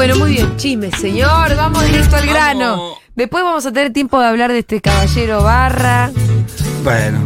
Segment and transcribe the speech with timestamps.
[0.00, 1.54] Bueno, muy bien, chisme, señor.
[1.56, 2.94] Vamos directo al grano.
[3.14, 6.10] Después vamos a tener tiempo de hablar de este caballero Barra.
[6.82, 7.18] Bueno.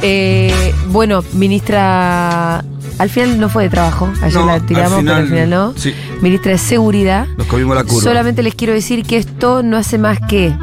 [0.00, 2.58] Eh, bueno, ministra.
[2.98, 4.08] Al final no fue de trabajo.
[4.22, 5.74] Ayer No, la al tiramos, pero al final no.
[5.76, 5.92] sí.
[6.22, 7.26] Ministra de Seguridad.
[7.36, 8.00] Nos comimos la curva.
[8.00, 10.54] Solamente les quiero decir que esto no hace más que,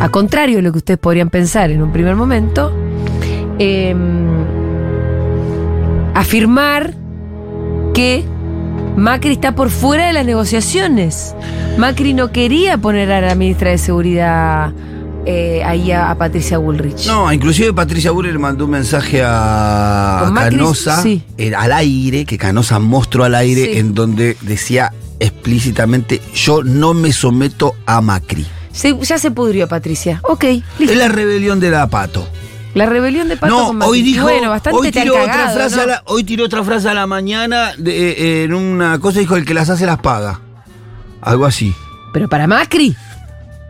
[0.00, 2.76] a contrario de lo que ustedes podrían pensar en un primer momento,
[3.58, 3.96] eh,
[6.14, 6.92] afirmar
[7.94, 8.26] que
[8.98, 11.34] Macri está por fuera de las negociaciones.
[11.78, 14.72] Macri no quería poner a la ministra de Seguridad
[15.24, 17.06] eh, ahí a, a Patricia Bullrich.
[17.06, 21.22] No, inclusive Patricia Buller le mandó un mensaje a Macri, Canosa sí.
[21.36, 23.78] eh, al aire, que Canosa mostró al aire, Sí.
[23.78, 28.46] en donde decía explícitamente, yo no me someto a Macri.
[28.72, 30.20] Se- ya se pudrió Patricia.
[30.24, 30.44] Ok,
[30.78, 30.92] listo.
[30.92, 32.26] Es la rebelión de la Pato.
[32.74, 35.32] La rebelión de Pato no, con hoy dijo, bueno, bastante hoy te han tiró otra
[35.32, 35.82] cagado, frase ¿no?
[35.82, 39.36] a la, hoy tiró otra frase a la mañana de- eh, en una cosa dijo
[39.36, 40.40] el que las hace las paga.
[41.22, 41.74] Algo así.
[42.12, 42.94] Pero para Macri.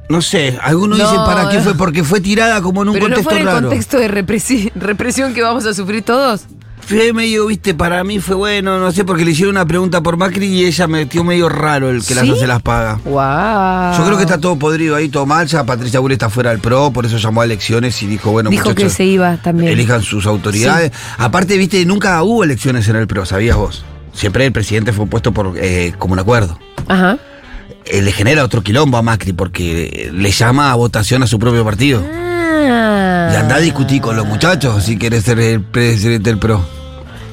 [0.09, 1.63] No sé, algunos No, dicen para qué no.
[1.65, 3.69] fue, porque fue tirada como en un Pero no contexto fue en el raro.
[3.69, 6.43] contexto de represi- represión que vamos a sufrir todos.
[6.89, 10.17] Fue medio, viste, para mí fue bueno, no sé, porque le hicieron una pregunta por
[10.17, 12.31] Macri y ella metió medio raro el que las ¿Sí?
[12.33, 12.99] hace las paga.
[13.05, 13.99] Wow.
[13.99, 15.47] Yo creo que está todo podrido ahí, todo mal.
[15.47, 18.49] Ya Patricia Bull está fuera del PRO, por eso llamó a elecciones y dijo, bueno,
[18.49, 19.71] Dijo que se iba también.
[19.71, 20.91] elijan sus autoridades.
[21.19, 23.85] Aparte, viste, nunca hubo elecciones en el PRO, ¿sabías vos?
[24.15, 26.59] Siempre el presidente fue puesto por eh, como un acuerdo.
[26.89, 27.19] Ajá.
[27.85, 31.65] Eh, le genera otro quilombo a Macri porque le llama a votación a su propio
[31.67, 32.03] partido.
[32.03, 33.31] Ah.
[33.33, 36.78] Y anda a discutir con los muchachos si quieres ser el presidente del PRO.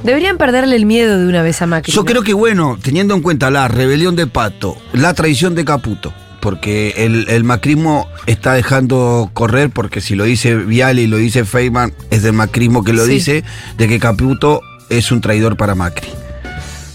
[0.05, 1.91] Deberían perderle el miedo de una vez a Macri.
[1.91, 2.05] Yo ¿no?
[2.05, 6.93] creo que bueno, teniendo en cuenta la rebelión de Pato, la traición de Caputo, porque
[6.97, 11.91] el, el macrismo está dejando correr, porque si lo dice Viale y lo dice Feynman,
[12.11, 13.11] es del macrismo que lo Sí.
[13.13, 13.43] dice,
[13.77, 16.07] de que Caputo es un traidor para Macri,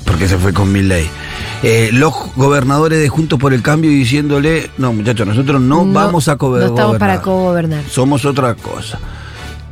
[0.06, 1.08] porque se fue con Milley.
[1.62, 6.32] Eh, los gobernadores de Juntos por el Cambio diciéndole, no muchachos, nosotros no, vamos a
[6.32, 6.70] No gobernar.
[6.70, 7.82] estamos para co-gobernar.
[7.90, 8.98] Somos otra cosa.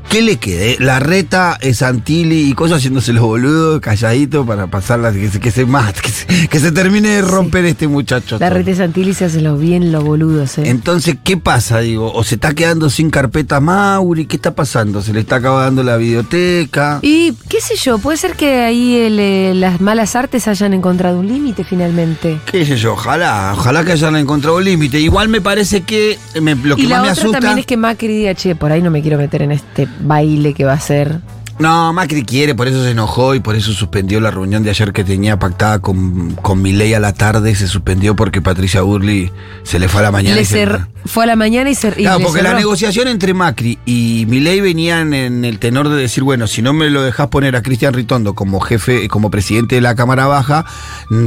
[0.08, 0.76] ¿Qué le quede?
[0.80, 5.50] La reta, es Santilli y cosas haciéndose los boludos, calladitos para pasarla, que se, que
[5.50, 8.38] se mate, que se, que se termine de romper este muchacho.
[8.40, 8.48] La.
[8.48, 10.62] Rete Santilli se hace los bien los boludos, eh.
[10.70, 11.80] Entonces, ¿qué pasa?
[11.80, 15.02] Digo, o se está quedando sin carpeta Mauri, ¿qué está pasando?
[15.02, 17.00] ¿Se le está acabando la videoteca?
[17.02, 21.20] Y qué sé yo, puede ser que ahí el, eh, las malas artes hayan encontrado
[21.20, 22.40] un límite finalmente.
[22.50, 22.94] ¿Qué sé yo?
[22.94, 24.98] Ojalá, ojalá que hayan encontrado un límite.
[25.00, 27.40] Igual me parece que me- lo que Y la más me otra asusta.
[27.40, 30.54] también es que Macri diga, che, por ahí no me quiero meter en este baile
[30.54, 31.20] que va a ser.
[31.58, 34.92] No, Macri quiere, por eso se enojó y por eso suspendió la reunión de ayer
[34.92, 37.52] que tenía pactada con, con Milei a la tarde.
[37.56, 39.32] Se suspendió porque Patricia Burley
[39.64, 40.36] se le fue a la mañana.
[40.36, 40.68] Le y se-
[41.04, 44.60] fue a la mañana y se y Claro, porque la negociación entre Macri y Milei
[44.60, 47.92] venían en el tenor de decir, bueno, si no me lo dejas poner a Cristian
[47.92, 50.64] Ritondo como jefe, como presidente de la Cámara Baja,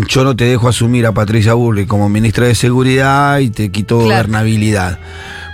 [0.07, 3.97] yo no te dejo asumir a Patricia Burley como ministra de Seguridad y te quito
[3.97, 4.05] Claro.
[4.29, 4.97] gobernabilidad.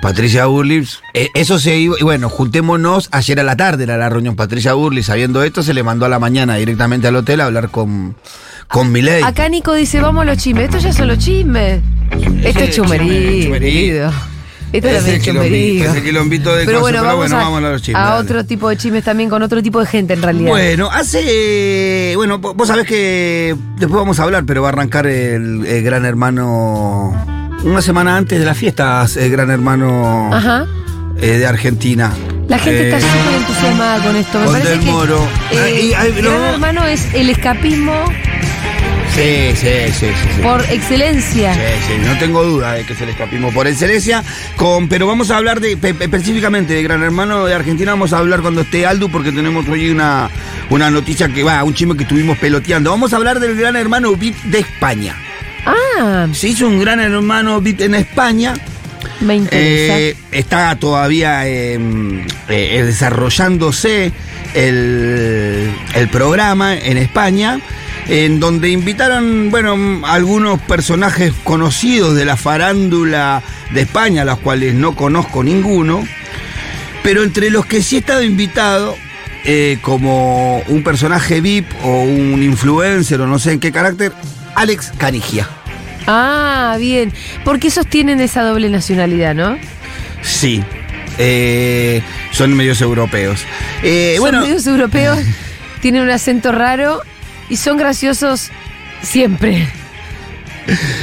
[0.02, 4.10] Patricia Burley, eh, eso se iba, y bueno, juntémonos, ayer a la tarde era la
[4.10, 7.46] reunión, Patricia Burley, sabiendo esto, se le mandó a la mañana directamente al hotel a
[7.46, 8.16] hablar con,
[8.68, 9.24] con Milei.
[9.24, 10.66] Acá Nico dice, vamos a los chismes.
[10.66, 11.82] Estos ya son los chismes.
[12.44, 14.12] Esto es querido.
[14.72, 15.90] Esto es quilombito, chumerío.
[15.92, 18.06] ese quilombito de Pero cosas, bueno, pero vamos, bueno, a, vamos a los chismes, a
[18.10, 18.22] dale.
[18.22, 20.50] otro tipo de chismes también con otro tipo de gente en realidad.
[20.50, 22.14] Bueno, hace.
[22.18, 25.84] Bueno, vo- vos sabés que después vamos a hablar, pero va a arrancar el, el
[25.84, 27.14] Gran Hermano.
[27.64, 30.66] Una semana antes de las fiestas, el Gran Hermano Ajá.
[31.20, 32.14] eh, de Argentina.
[32.48, 34.40] La gente Eh, está súper entusiasmada con esto.
[34.40, 35.28] Me con parece Del que Moro.
[35.52, 36.46] eh, Ah, Gran no.
[36.54, 37.94] Hermano es el escapismo
[39.16, 40.06] Sí, sí, sí, sí.
[40.36, 40.42] sí.
[40.44, 41.54] por excelencia.
[41.56, 44.24] Sí, sí, no tengo duda de que es el escapismo por excelencia.
[44.56, 47.92] Con, pero vamos a hablar de pe- pe- específicamente de Gran Hermano de Argentina.
[47.92, 50.30] Vamos a hablar cuando esté Aldo, porque tenemos hoy una,
[50.70, 52.92] una noticia que va, un chisme que estuvimos peloteando.
[52.92, 55.16] Vamos a hablar del Gran Hermano VIP de España.
[55.68, 58.54] Ah, Se hizo un Gran Hermano VIP en España.
[59.20, 60.00] me interesa.
[60.00, 61.78] Eh, está todavía eh,
[62.50, 64.12] eh, desarrollándose
[64.54, 67.60] el, el programa en España,
[68.08, 73.42] en donde invitaron, bueno, algunos personajes conocidos de la farándula
[73.74, 76.08] de España, a los cuales no conozco ninguno,
[77.04, 78.96] pero entre los que sí he estado invitado,
[79.44, 84.14] eh, como un personaje VIP o un influencer o no sé en qué carácter,
[84.56, 85.48] Alex Canigia.
[86.08, 87.12] Ah, bien.
[87.44, 89.58] Porque esos tienen esa doble nacionalidad, ¿no?
[90.22, 90.64] Sí.
[91.20, 92.02] Eh,
[92.32, 93.42] son medios europeos.
[93.84, 95.20] Eh, son bueno, medios europeos,
[95.82, 97.02] tienen un acento raro
[97.50, 98.52] y son graciosos
[99.02, 99.68] siempre.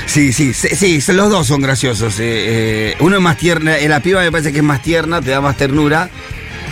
[0.07, 2.21] sí, sí, sí, sí, los dos son graciosos.
[2.21, 5.21] eh, eh, uno es más tierna, eh, la piba me parece que es más tierna,
[5.21, 6.11] te da más ternura.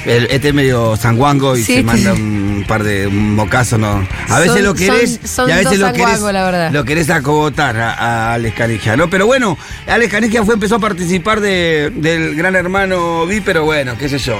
[0.07, 4.07] El- este es medio sanguango y Sí, se manda un par de mocazos, ¿no?
[4.29, 6.21] A veces Son- lo querés son- son y a veces lo querés,
[6.73, 9.09] lo querés acogotar a, a Alex Canigia, ¿no?
[9.11, 9.57] Pero bueno,
[9.87, 14.19] Alex Canigia fue, empezó a participar de- del Gran Hermano Vi, pero bueno, qué sé
[14.19, 14.37] yo.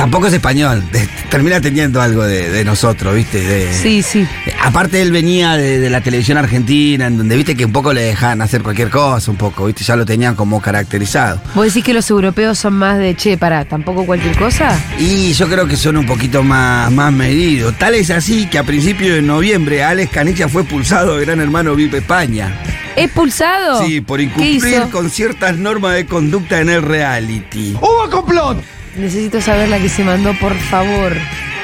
[0.00, 3.38] Tampoco es español, de- termina teniendo algo de, de nosotros, ¿viste?
[3.42, 4.26] De- Sí, sí.
[4.62, 8.00] Aparte él venía de, de la televisión argentina, en donde viste que un poco le
[8.00, 11.42] dejaban hacer cualquier cosa, un poco, viste, ya lo tenían como caracterizado.
[11.54, 14.70] ¿Vos decís que los europeos son más de, che, para, tampoco cualquier cosa?
[14.98, 17.76] Y yo creo que son un poquito más, más medidos.
[17.76, 21.74] Tal es así que a principios de noviembre Alex Canicha fue expulsado de Gran Hermano
[21.74, 22.58] VIP España.
[22.96, 23.84] ¿Expulsado?
[23.84, 27.74] Sí, por ¿Qué incumplir con ciertas normas de conducta en el reality.
[27.80, 28.62] ¡Hubo complot!
[28.96, 31.14] Necesito saber la que se mandó, por favor.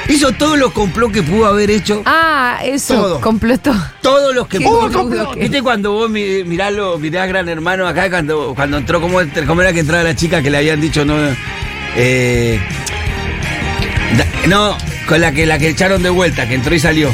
[0.09, 2.01] Hizo todos los complots que pudo haber hecho.
[2.05, 3.21] Ah, eso, Todo.
[3.21, 3.75] complotó.
[4.01, 4.89] Todos los que pudo.
[4.89, 9.19] boludo que- ¿Viste cuando vos mi- miralo, mirás Gran Hermano acá cuando, cuando entró, cómo,
[9.45, 11.15] cómo era que entraba la chica que le habían dicho no?
[11.97, 12.57] Eh,
[14.17, 14.77] da- no,
[15.07, 17.13] con la que la que echaron de vuelta, que entró y salió.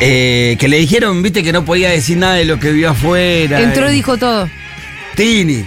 [0.00, 3.60] Eh, que le dijeron, viste, que no podía decir nada de lo que vio afuera.
[3.60, 4.48] Entró y Eh, dijo todo.
[5.14, 5.64] Tini.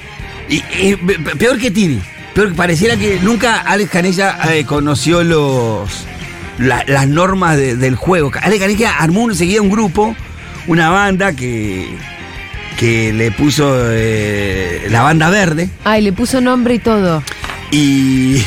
[0.49, 2.01] Y, y pe- pe- peor que Tini.
[2.35, 5.89] Que pareciera que nunca Alex Canella eh, conoció los
[6.57, 8.31] la- las normas de- del juego.
[8.41, 10.15] Alex Canella armó enseguida un grupo,
[10.67, 11.95] una banda que,
[12.77, 15.69] que le puso eh, la banda verde.
[15.83, 17.23] Ay, le puso nombre y todo.
[17.71, 18.37] Y,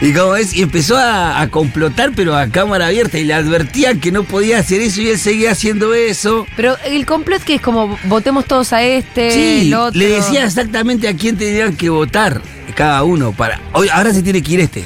[0.00, 3.16] y como es, y empezó a, a complotar, pero a cámara abierta.
[3.18, 6.46] Y le advertían que no podía hacer eso y él seguía haciendo eso.
[6.56, 9.98] Pero el complot que es como votemos todos a este, Sí, el otro.
[9.98, 12.40] le decía exactamente a quién tenían que votar
[12.76, 13.32] cada uno.
[13.32, 14.84] para hoy Ahora se tiene que ir este.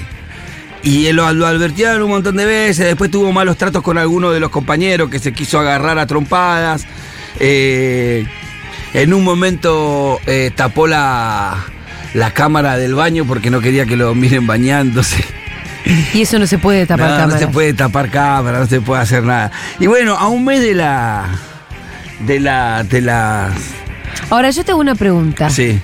[0.83, 4.41] Y lo, lo advertían un montón de veces, después tuvo malos tratos con alguno de
[4.41, 6.87] los compañeros que se quiso agarrar a trompadas.
[7.39, 8.27] Eh,
[8.95, 11.67] en un momento eh, tapó la,
[12.15, 15.23] la cámara del baño porque no quería que lo miren bañándose.
[16.15, 17.35] Y eso no se puede tapar no, cámara.
[17.35, 19.51] no se puede tapar cámara, no se puede hacer nada.
[19.79, 21.27] Y bueno, a un mes de la.
[22.21, 22.85] de la.
[22.85, 23.51] de la.
[24.29, 25.51] Ahora yo te hago una pregunta.
[25.51, 25.81] Sí.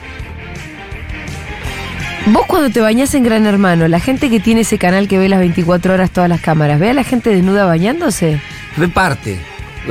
[2.32, 5.28] Vos cuando te bañás en Gran Hermano, la gente que tiene ese canal que ve
[5.28, 8.40] las 24 horas todas las cámaras, ¿ve a la gente desnuda bañándose?
[8.74, 9.38] Fue parte,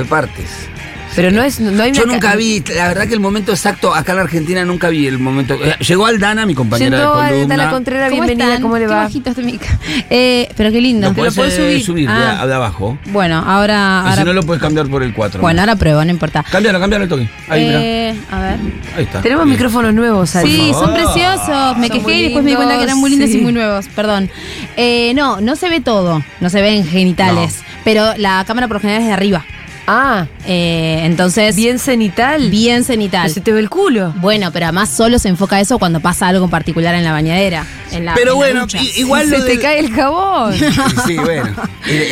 [0.04, 0.70] partes.
[1.16, 3.96] Pero no es, no hay Yo nunca ca- vi, la verdad que el momento exacto,
[3.96, 5.54] acá en la Argentina nunca vi el momento.
[5.64, 7.58] eh, Llegó Aldana, mi compañera Yendo de columna.
[7.58, 8.62] la Contreras, ¿Cómo bienvenida, están?
[8.62, 9.10] ¿cómo le Qué va?
[9.44, 9.62] mic.
[10.10, 11.08] Eh, pero qué lindo.
[11.08, 11.86] Lo ¿Te lo podés podés eh, subir?
[11.86, 12.46] subir de, Ah.
[12.46, 12.98] de abajo.
[13.06, 14.02] Bueno, ahora.
[14.06, 15.40] Y ahora si no lo puedes cambiar por el 4.
[15.40, 16.44] bueno, ahora pruebo, no importa.
[16.52, 17.30] Cámbialo, cámbialo el toque.
[17.48, 17.64] Ahí.
[17.64, 18.60] Eh, a ver.
[18.98, 19.22] Ahí está.
[19.22, 19.56] Tenemos Bien.
[19.56, 20.50] micrófonos nuevos, Ari.
[20.52, 20.96] Sí, son favor.
[21.14, 21.78] preciosos.
[21.78, 23.88] Me Son quejé y después me di cuenta que eran muy lindos y muy nuevos.
[23.96, 24.30] Perdón.
[24.76, 26.22] Eh, no, no se ve todo.
[26.42, 27.62] No se ven genitales.
[27.86, 29.46] Pero la cámara por lo general es de arriba.
[29.88, 31.56] Ah, Eh, entonces.
[31.56, 32.50] bien cenital.
[32.50, 33.30] Bien cenital.
[33.30, 34.14] Se te ve el culo.
[34.18, 37.66] Bueno, pero además solo se enfoca eso cuando pasa algo en particular en la bañadera.
[37.92, 38.68] En la, Pero en bueno,
[38.98, 40.54] igual se lo te del- cae el jabón.
[41.06, 41.50] Sí, bueno.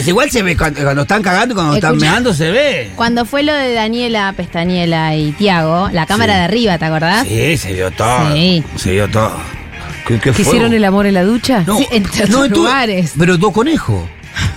[0.06, 2.92] Igual se ve cuando, cuando están cagando y cuando están meando se ve.
[2.96, 6.40] Cuando fue lo de Daniela, Pestañela y Tiago, la cámara Sí.
[6.40, 7.28] de arriba, ¿te acordás?
[7.28, 8.34] Sí, se vio todo.
[8.34, 8.64] Sí.
[8.76, 9.34] Se vio todo.
[10.08, 11.64] ¿Qué, qué ¿Que hicieron el amor en la ducha?
[11.66, 13.14] No, Sí, en otros no, tú- lugares.
[13.18, 14.04] Pero dos conejos.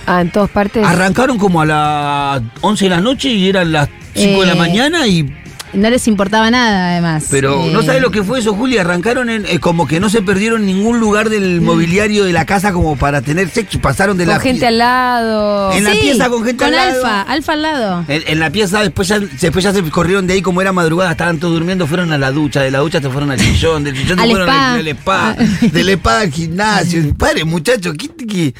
[0.05, 0.85] Ah, en todas partes.
[0.85, 4.57] Arrancaron como a las 11 de la noche y eran las 5 de la Eh,
[4.57, 5.33] mañana y...
[5.73, 7.27] No les importaba nada, además.
[7.29, 8.77] Pero Eh, no sabes lo que fue eso, Juli.
[8.77, 12.71] Arrancaron en, eh, como que no se perdieron ningún lugar del mobiliario de la casa
[12.71, 13.79] como para tener sexo.
[13.81, 14.39] Pasaron de con la...
[14.39, 15.73] gente al lado.
[15.73, 17.05] En la pieza con gente Con al lado.
[17.05, 18.05] Alfa, Alfa al lado.
[18.07, 21.11] En, en la pieza después ya, después ya se corrieron de ahí como era madrugada,
[21.11, 23.97] estaban todos durmiendo, fueron a la ducha, de la ducha se fueron al sillón, del
[23.97, 24.73] sillón se fueron spa.
[24.73, 25.35] al, al spa,
[25.73, 27.13] del spa al gimnasio.
[27.17, 28.53] Padre, muchachos, ¿qué, qué?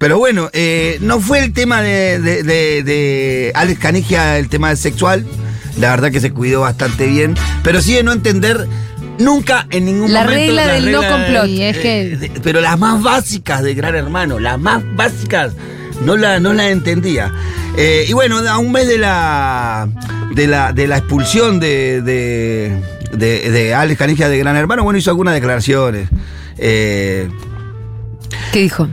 [0.00, 4.74] Pero bueno, eh, no fue el tema de, de, de- de Alex Canigia el tema
[4.74, 5.26] sexual.
[5.78, 7.34] La verdad que se cuidó bastante bien.
[7.62, 8.66] Pero sí de no entender
[9.18, 10.40] nunca en ningún La momento.
[10.46, 11.46] regla las del no complot.
[11.50, 15.52] Es que- de- pero las más básicas de Gran Hermano, las más básicas,
[16.02, 17.30] no la, no la entendía.
[17.76, 19.86] Eh, y bueno, a un mes de la
[20.34, 22.74] de la, de la expulsión de, de,
[23.12, 26.08] de, de Alex Canigia de Gran Hermano, bueno, hizo algunas declaraciones.
[26.56, 27.28] Eh,
[28.52, 28.88] ¿Qué dijo?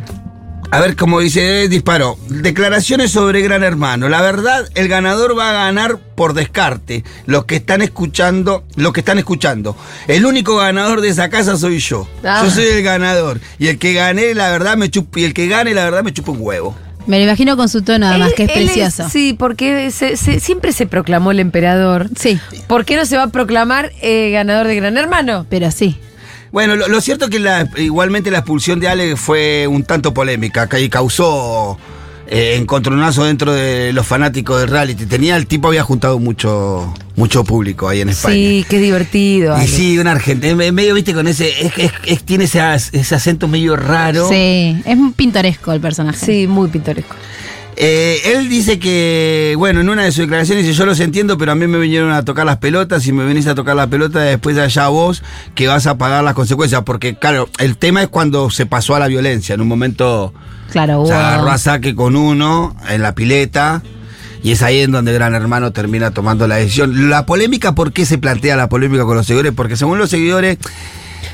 [0.70, 2.18] A ver, como dice, eh, disparó.
[2.30, 4.10] Declaraciones sobre Gran Hermano.
[4.10, 7.04] La verdad, el ganador va a ganar por descarte.
[7.26, 9.76] Los que están escuchando, los que están escuchando.
[10.08, 12.08] El único ganador de esa casa soy yo.
[12.24, 12.42] Ah.
[12.44, 13.40] Yo soy el ganador.
[13.60, 16.14] Y el que gané, la verdad, me chupa, y el que gane, la verdad, me
[16.14, 16.76] chupa un huevo.
[17.06, 19.10] Me lo imagino con su tono, además, Él- que es precioso.
[19.10, 22.10] sí, porque se- se- siempre se proclamó el emperador.
[22.20, 25.46] Sí, ¿Por qué no se va a proclamar eh, ganador de Gran Hermano?
[25.50, 25.98] pero sí.
[26.52, 30.14] Bueno, lo, lo cierto es que la- igualmente la expulsión de Ale fue un tanto
[30.14, 31.78] polémica, que causó
[32.30, 35.06] eh, encontronazo dentro de los fanáticos del reality.
[35.06, 38.36] Tenía, el tipo había juntado mucho, mucho público ahí en España.
[38.36, 39.58] Sí, qué divertido.
[39.62, 43.16] Y sí, un argentino, es medio, viste, con ese, es, es- es- tiene ese, ese
[43.16, 44.28] acento medio raro.
[44.30, 46.26] Sí, es pintoresco el personaje.
[46.26, 47.16] Sí, muy pintoresco.
[47.80, 51.52] Eh, él dice que, bueno, en una de sus declaraciones dice, yo los entiendo, pero
[51.52, 54.20] a mí me vinieron a tocar las pelotas, si me venís a tocar la pelota,
[54.20, 55.22] después allá vos,
[55.54, 59.00] que vas a pagar las consecuencias, porque claro, el tema es cuando se pasó a
[59.00, 60.34] la violencia, en un momento
[60.72, 63.84] Claro, se agarró a saque con uno en la pileta.
[64.44, 67.10] Y es ahí en donde Gran Hermano termina tomando la decisión.
[67.10, 69.52] La polémica, ¿por qué se plantea la polémica con los seguidores?
[69.54, 70.58] Porque según los seguidores,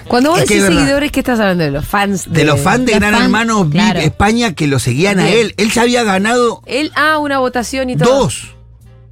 [0.08, 0.80] Cuando vos Es que decís verdad.
[0.82, 1.64] seguidores, ¿qué estás hablando?
[1.64, 2.32] De los fans.
[2.32, 4.00] de los fans de Gran fans, Hermano VIP claro.
[4.00, 7.96] España que lo seguían a él, él ya había ganado Él, ah, una votación y
[7.98, 8.10] todo.
[8.20, 8.50] dos.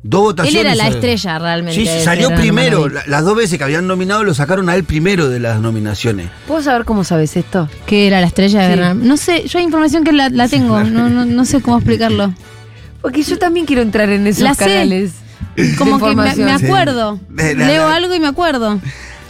[0.03, 0.62] Dos votaciones.
[0.62, 0.91] Él era la eh.
[0.95, 1.79] estrella realmente.
[1.79, 2.89] Sí, de salió primero.
[2.89, 6.27] La- Las dos veces que habían nominado lo sacaron a él primero de las nominaciones.
[6.48, 7.69] ¿Puedo saber cómo sabes esto?
[7.86, 8.79] Que era la estrella de Sí.
[8.79, 11.77] Gran No sé, yo hay información que la, la tengo, no, no, no sé cómo
[11.77, 12.33] explicarlo.
[13.01, 14.65] Porque yo también quiero entrar en esos La sé.
[14.65, 15.12] canales.
[15.77, 17.19] Como de que me, acuerdo.
[17.29, 18.79] De Leo algo y me acuerdo.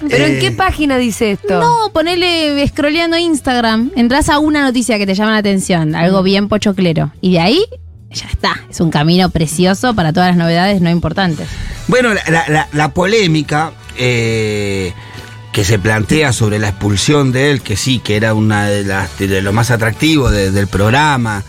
[0.10, 1.60] ¿Pero Eh, en qué página dice esto?
[1.60, 3.92] No, ponele scrolleando Instagram.
[3.96, 7.12] Entras a una noticia que te llama la atención, algo bien pochoclero.
[7.22, 7.66] Y de ahí
[8.12, 8.56] ya está.
[8.70, 11.48] Es un camino precioso para todas las novedades no importantes.
[11.88, 14.94] Bueno, la, la- la- la polémica eh,
[15.52, 19.18] que se plantea sobre la expulsión de él, que sí, que era una de las
[19.20, 21.44] de lo más atractivo de- del programa.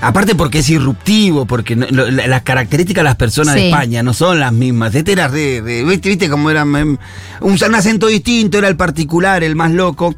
[0.00, 3.68] Aparte porque es irruptivo, porque no- lo- la- las características de las personas de.
[3.68, 4.94] España no son las mismas.
[4.94, 6.98] Este era viste, viste cómo era un,
[7.40, 10.14] un acento distinto, era el particular, el más loco.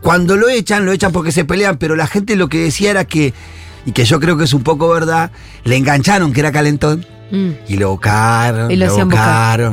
[0.00, 3.04] Cuando lo echan, lo echan porque se pelean, pero la gente lo que decía era
[3.04, 3.32] que,
[3.86, 5.30] y que yo creo que es un poco verdad,
[5.64, 7.04] le engancharon que era calentón.
[7.30, 7.50] Mm.
[7.68, 9.04] Y lo buscaron, Y lo lo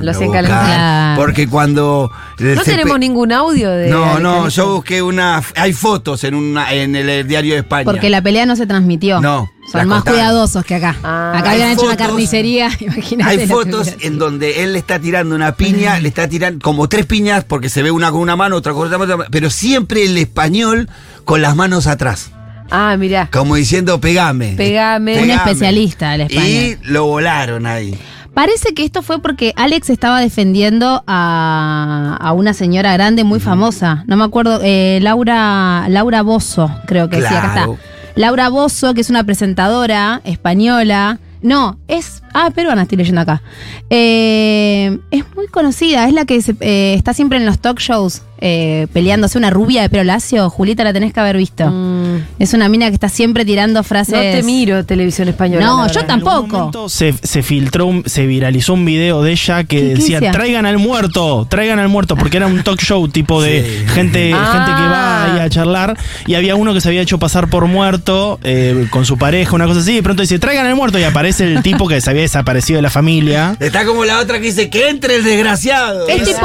[0.01, 1.15] lo hacían.
[1.15, 2.12] Porque cuando...
[2.39, 3.89] No tenemos ningún audio de.
[3.89, 5.41] No, no, yo busqué una...
[5.55, 7.86] Hay fotos en, una, en el diario de España.
[7.86, 9.22] Porque la pelea no se transmitió.
[9.22, 10.19] No, Son más contaron.
[10.19, 10.95] cuidadosos que acá.
[11.03, 11.33] Ah.
[11.38, 13.29] acá habían hecho una carnicería, imagínate.
[13.29, 17.05] Hay fotos en donde él le está tirando una piña, le está tirando como tres
[17.05, 20.17] piñas, porque se ve una con una mano, otra con otra mano, pero siempre el
[20.17, 20.89] español
[21.24, 22.31] con las manos atrás.
[22.75, 23.30] Ah, mirá.
[23.32, 24.53] Como diciendo, pegame.
[24.58, 25.22] Pegame.
[25.22, 26.48] Un especialista, el español.
[26.50, 27.96] Y lo volaron ahí.
[28.34, 34.03] Parece que esto fue porque Alex estaba defendiendo a, a una señora grande muy famosa.
[34.08, 37.74] No me acuerdo, eh, Laura, Laura Bozo, creo que decía, acá Claro.
[37.74, 37.86] está.
[38.15, 41.20] Laura Bozo, que es una presentadora española.
[41.44, 42.24] No, es.
[42.34, 43.44] Ah, peruana, estoy leyendo acá.
[43.89, 48.24] Eh, es muy conocida, es la que se- eh, está siempre en los talk shows
[48.46, 50.50] eh, peleándose, una rubia de pelo lacio.
[50.50, 51.66] Julita, la tenés que haber visto.
[51.72, 54.14] Mm, Es una mina que está siempre tirando frases.
[54.16, 55.66] no te miro televisión española.
[55.66, 56.04] No, yo verdad.
[56.04, 56.90] En algún tampoco.
[56.90, 60.32] Se, se filtró, un- se viralizó un video de ella que ¿Qué- qué decía, decía?
[60.34, 63.94] traigan al muerto, traigan al muerto, porque era un talk show tipo de Sí.
[63.94, 64.52] gente, Ah.
[64.52, 65.98] gente que va ahí a charlar,
[66.28, 69.68] y había uno que se había hecho pasar por muerto eh, con su pareja, una
[69.68, 72.10] cosa así, y de pronto dice, traigan al muerto, y aparece el tipo que se
[72.10, 73.56] había desaparecido de la familia.
[73.62, 76.08] Está como la otra que dice, que entre el desgraciado.
[76.10, 76.40] Es tipo-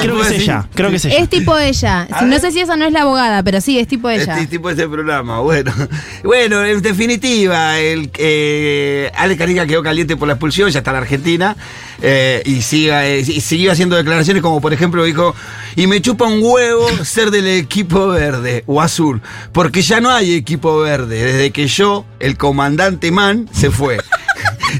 [0.00, 1.25] Creo que es ella, creo que es ella.
[1.26, 2.06] Es tipo ella.
[2.12, 2.40] A No ver.
[2.40, 4.34] sé si esa no es la abogada, pero sí, es tipo ella.
[4.34, 5.72] Este tipo ese programa, bueno.
[6.22, 10.94] Bueno, en definitiva, el eh, Ale Carica quedó caliente por la expulsión, ya está en
[10.96, 11.56] la Argentina,
[12.02, 15.34] eh, y, siga, eh, y siguió haciendo declaraciones como, por ejemplo, dijo,
[15.76, 19.20] y me chupa un huevo ser del equipo verde o azul,
[19.52, 23.98] porque ya no hay equipo verde, desde que yo, el comandante Man, se fue.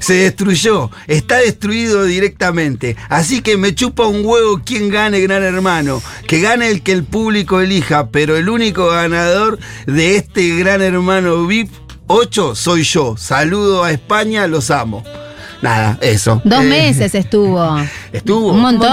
[0.00, 2.96] Se destruyó, está destruido directamente.
[3.08, 6.02] Así que me chupa un huevo quien gane Gran Hermano.
[6.26, 11.46] Que gane el que el público elija, pero el único ganador de este Gran Hermano
[11.46, 11.70] VIP
[12.06, 13.16] 8 soy yo.
[13.16, 15.02] Saludo a España, los amo.
[15.62, 16.40] Nada, eso.
[16.44, 17.76] Dos Eh, meses estuvo.
[18.12, 18.52] Estuvo.
[18.52, 18.88] Un montón.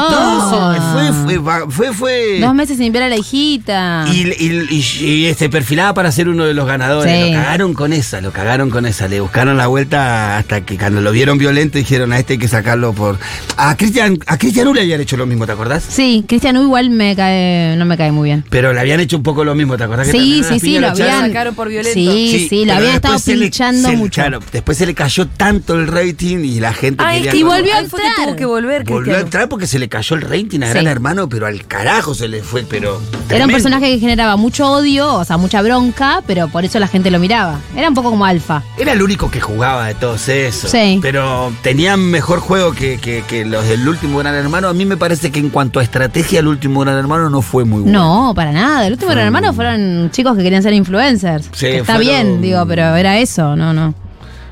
[0.49, 4.05] Fue, fue, fue, fue, fue- Dos meses sin ver a la hijita.
[4.11, 7.11] y, y- y- y se perfilaba para ser uno de los ganadores.
[7.27, 7.31] Sí.
[7.33, 9.07] Lo cagaron con esa, lo cagaron con esa.
[9.07, 12.47] Le buscaron la vuelta hasta que cuando lo vieron violento dijeron a este hay que
[12.47, 13.17] sacarlo por.
[13.57, 15.83] A Cristian, a Cristian U le habían hecho lo mismo, ¿te acordás?
[15.87, 18.43] Sí, Cristian U igual me cae, no me cae muy bien.
[18.49, 20.07] Pero le habían hecho un poco lo mismo, ¿te acordás?
[20.07, 21.27] Sí, sí, sí, lo habían.
[21.27, 21.93] sacaron por violento.
[21.93, 24.21] Sí, sí, lo habían estado pinchando se le- mucho.
[24.21, 27.35] claro, después se le cayó tanto el rating y la gente Ah, quería.
[27.35, 28.25] Y volvió a ahí fue que entrar.
[28.27, 30.71] tuvo que volver, Volvió a entrar porque se le cayó el rating a Sí.
[30.73, 32.93] Gran Hermano, pero al carajo se le fue, pero.
[32.93, 33.53] Era un tremendo.
[33.53, 37.19] personaje que generaba mucho odio, o sea, mucha bronca, pero por eso la gente lo
[37.19, 37.59] miraba.
[37.75, 38.63] Era un poco como alfa.
[38.77, 40.71] Era el único que jugaba de todos esos.
[40.71, 40.99] Sí.
[41.01, 44.67] Pero tenían mejor juego que, que- que los del último Gran Hermano.
[44.69, 47.65] A mí me parece que en cuanto a estrategia, el último Gran Hermano no fue
[47.65, 47.99] muy bueno.
[48.27, 48.87] No, para nada.
[48.87, 51.45] El último gran hermano fueron chicos que querían ser influencers.
[51.53, 53.93] Sí, Que está fueron- bien, digo, pero era eso, no, no.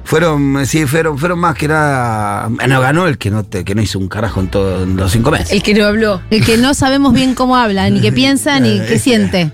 [0.03, 2.49] Fueron, sí, fueron, fueron más que nada.
[2.67, 5.31] No ganó el que no, te- que no hizo un carajo en todos los cinco
[5.31, 5.51] meses.
[5.51, 6.21] El que no habló.
[6.29, 9.51] El que no sabemos bien cómo habla, ni qué piensa, ni qué siente.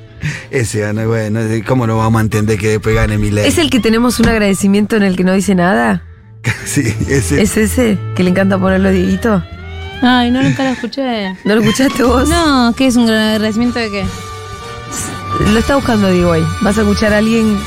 [0.50, 3.80] Ese gana, bueno, ¿cómo no vamos a entender que después gane mi ¿Es el que
[3.80, 6.04] tenemos un agradecimiento en el que no dice nada?
[6.66, 7.42] Sí, ese.
[7.42, 7.98] ¿Es ese?
[8.16, 9.44] ¿Que le encanta ponerlo Dieguito?
[10.02, 11.34] Ay, no, nunca lo escuché.
[11.44, 12.30] ¿No lo escuchaste vos?
[12.30, 14.06] No, ¿qué es un agradecimiento de qué?
[15.52, 16.44] Lo está buscando Diego ahí.
[16.62, 17.58] Vas a escuchar a alguien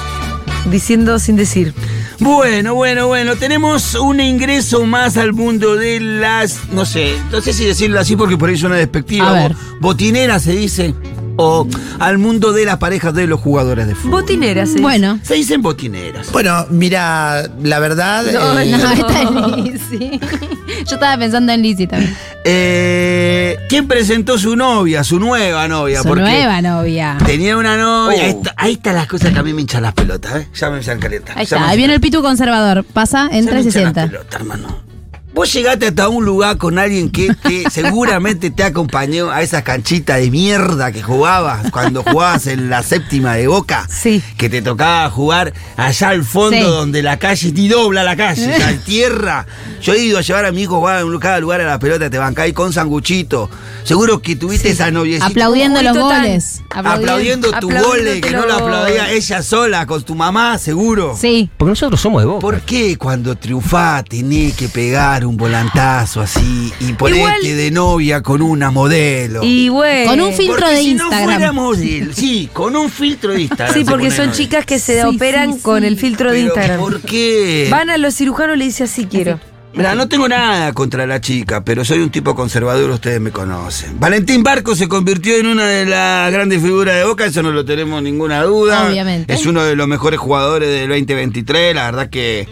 [0.71, 1.75] diciendo sin decir.
[2.21, 7.55] Bueno, bueno, bueno, tenemos un ingreso más al mundo de las, no sé, no sé
[7.55, 9.49] si decirlo así porque por ahí suena despectiva.
[9.81, 10.95] Botinera se dice,
[11.43, 11.67] o
[11.99, 14.21] al mundo de las parejas de los jugadores de fútbol.
[14.23, 14.83] Botinera, se dice.
[14.83, 15.19] Bueno.
[15.23, 16.31] Se dicen botineras.
[16.33, 18.25] Bueno, mira, la verdad.
[18.33, 19.23] No, eh, No, está
[19.57, 20.21] en Lizzy.
[20.87, 22.15] Yo estaba pensando en Lizzy también.
[22.45, 26.03] Eh, ¿Quién presentó su novia, su nueva novia?
[26.03, 27.17] Su Porque nueva novia.
[27.25, 28.19] Tenía una novia.
[28.19, 28.25] Oh.
[28.25, 30.49] Ahí, está- ahí están las cosas que a mí me hinchan las pelotas, ¿eh?
[30.55, 31.37] Ya me hinchan calientas.
[31.37, 32.85] Ahí Ya está, ahí viene el pitu conservador.
[32.85, 34.07] Pasa, Ya entra me y se hinchan las sienta.
[34.07, 34.90] pelotas, hermano.
[35.33, 40.17] Vos llegaste hasta un lugar con alguien que, que seguramente te acompañó a esa canchita
[40.17, 43.87] de mierda que jugabas cuando jugabas en la séptima de Boca.
[43.89, 44.23] Sí.
[44.37, 46.63] Que te tocaba jugar allá al fondo Sí.
[46.63, 49.47] donde la calle ni dobla la calle, hay tierra.
[49.81, 51.79] Yo he ido a llevar a mi hijo a jugar en cada lugar a la
[51.79, 53.49] pelota, te bancáis con sanguchito.
[53.85, 55.27] Seguro que tuviste esa noviecita.
[55.27, 56.63] Aplaudiendo los tan- goles.
[56.71, 61.17] Aplaudiendo tu Aplaudiendo gole, que no lo aplaudía ella sola, con tu mamá, seguro.
[61.19, 61.49] Sí.
[61.57, 62.41] Porque nosotros somos de Boca.
[62.41, 68.23] ¿Por qué cuando triunfás tenés que pegar un volantazo así y ponerte Igual- de novia
[68.23, 69.43] con una modelo?
[69.45, 70.11] Y bueno.
[70.11, 71.21] Con un fil- filtro Porque de si Instagram.
[71.21, 73.75] no fuera modelo, sí, con un filtro de Instagram.
[73.75, 74.39] Sí, se porque pone son novia.
[74.39, 76.81] chicas que se Sí, operan sí, con el filtro de Pero Instagram.
[76.81, 77.69] ¿Por qué?
[77.71, 79.39] Van a los cirujanos y le dicen así quiero.
[79.73, 84.01] Mira, no tengo nada contra la chica, pero soy un tipo conservador, ustedes me conocen.
[84.01, 87.65] Valentín Barco se convirtió en una de las grandes figuras de Boca, eso no lo
[87.65, 88.89] tenemos ninguna duda.
[88.89, 89.33] Obviamente.
[89.33, 92.49] Es uno de los mejores jugadores del 2023, la verdad que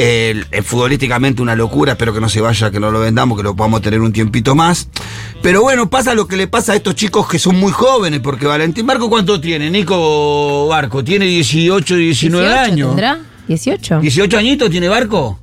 [0.00, 3.56] eh, futbolísticamente una locura, espero que no se vaya, que no lo vendamos, que lo
[3.56, 4.88] podamos tener un tiempito más.
[5.42, 8.46] Pero bueno, pasa lo que le pasa a estos chicos que son muy jóvenes, porque
[8.46, 9.70] Valentín Barco, ¿cuánto tiene?
[9.70, 12.88] Nico Barco, tiene 18, 19 18 años.
[12.90, 13.18] ¿Tendrá?
[13.48, 14.00] 18.
[14.00, 15.40] ¿18 añitos tiene Barco?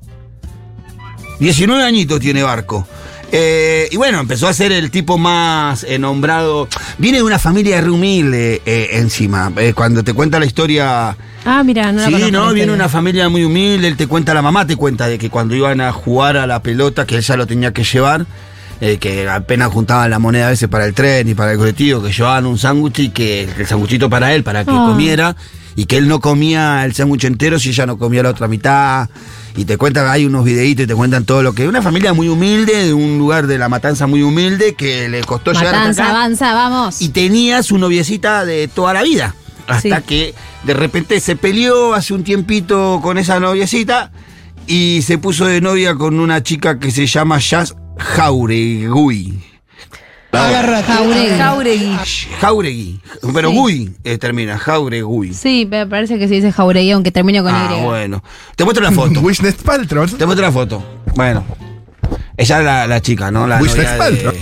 [1.40, 2.88] 19 añitos tiene Barco.
[3.32, 6.68] Eh, y bueno, empezó a ser el tipo más eh, nombrado.
[6.98, 9.52] Viene de una familia re humilde eh, encima.
[9.74, 11.18] Cuando te cuenta la historia.
[11.48, 13.88] Ah, mira, no sí, no, viene una familia muy humilde.
[13.88, 16.62] Él te cuenta, la mamá te cuenta de que cuando iban a jugar a la
[16.62, 18.26] pelota, que él ya lo tenía que llevar.
[18.82, 22.04] eh, que apenas juntaban la moneda a veces para el tren y para el colectivo,
[22.04, 24.88] que llevaban un sándwich y que el sándwichito para él, para que Ah.
[24.90, 25.34] comiera,
[25.78, 29.08] y que él no comía el sándwich entero si ella no comía la otra mitad.
[29.58, 31.68] Y te cuentan, hay unos videitos y te cuentan todo lo que.
[31.68, 35.52] Una familia muy humilde, de un lugar de la matanza muy humilde, que le costó
[35.54, 36.12] llegar hasta Matanza, acá.
[36.12, 37.02] avanza, vamos.
[37.02, 39.34] Y tenía su noviecita de toda la vida.
[39.68, 40.04] Hasta Sí.
[40.06, 44.12] que de repente se peleó hace un tiempito con esa noviecita
[44.68, 49.42] y se puso de novia con una chica que se llama Jazz Jauregui.
[50.36, 51.38] Jauregui.
[51.38, 51.98] Jauregui.
[52.42, 53.00] Jauregui.
[53.34, 53.56] Pero Sí.
[53.56, 55.34] Gui eh, termina, Jauregui.
[55.34, 57.84] Sí, me parece que se dice Jauregui, aunque termine con Ah, Y.
[57.84, 58.24] bueno.
[58.56, 59.20] Te muestro la foto.
[59.22, 60.06] Wisnet Paltrow.
[60.08, 60.84] Te muestro la foto.
[61.16, 61.44] Bueno.
[62.38, 63.48] Ella es la, la chica, ¿no?
[63.48, 64.34] La de- Paltrow.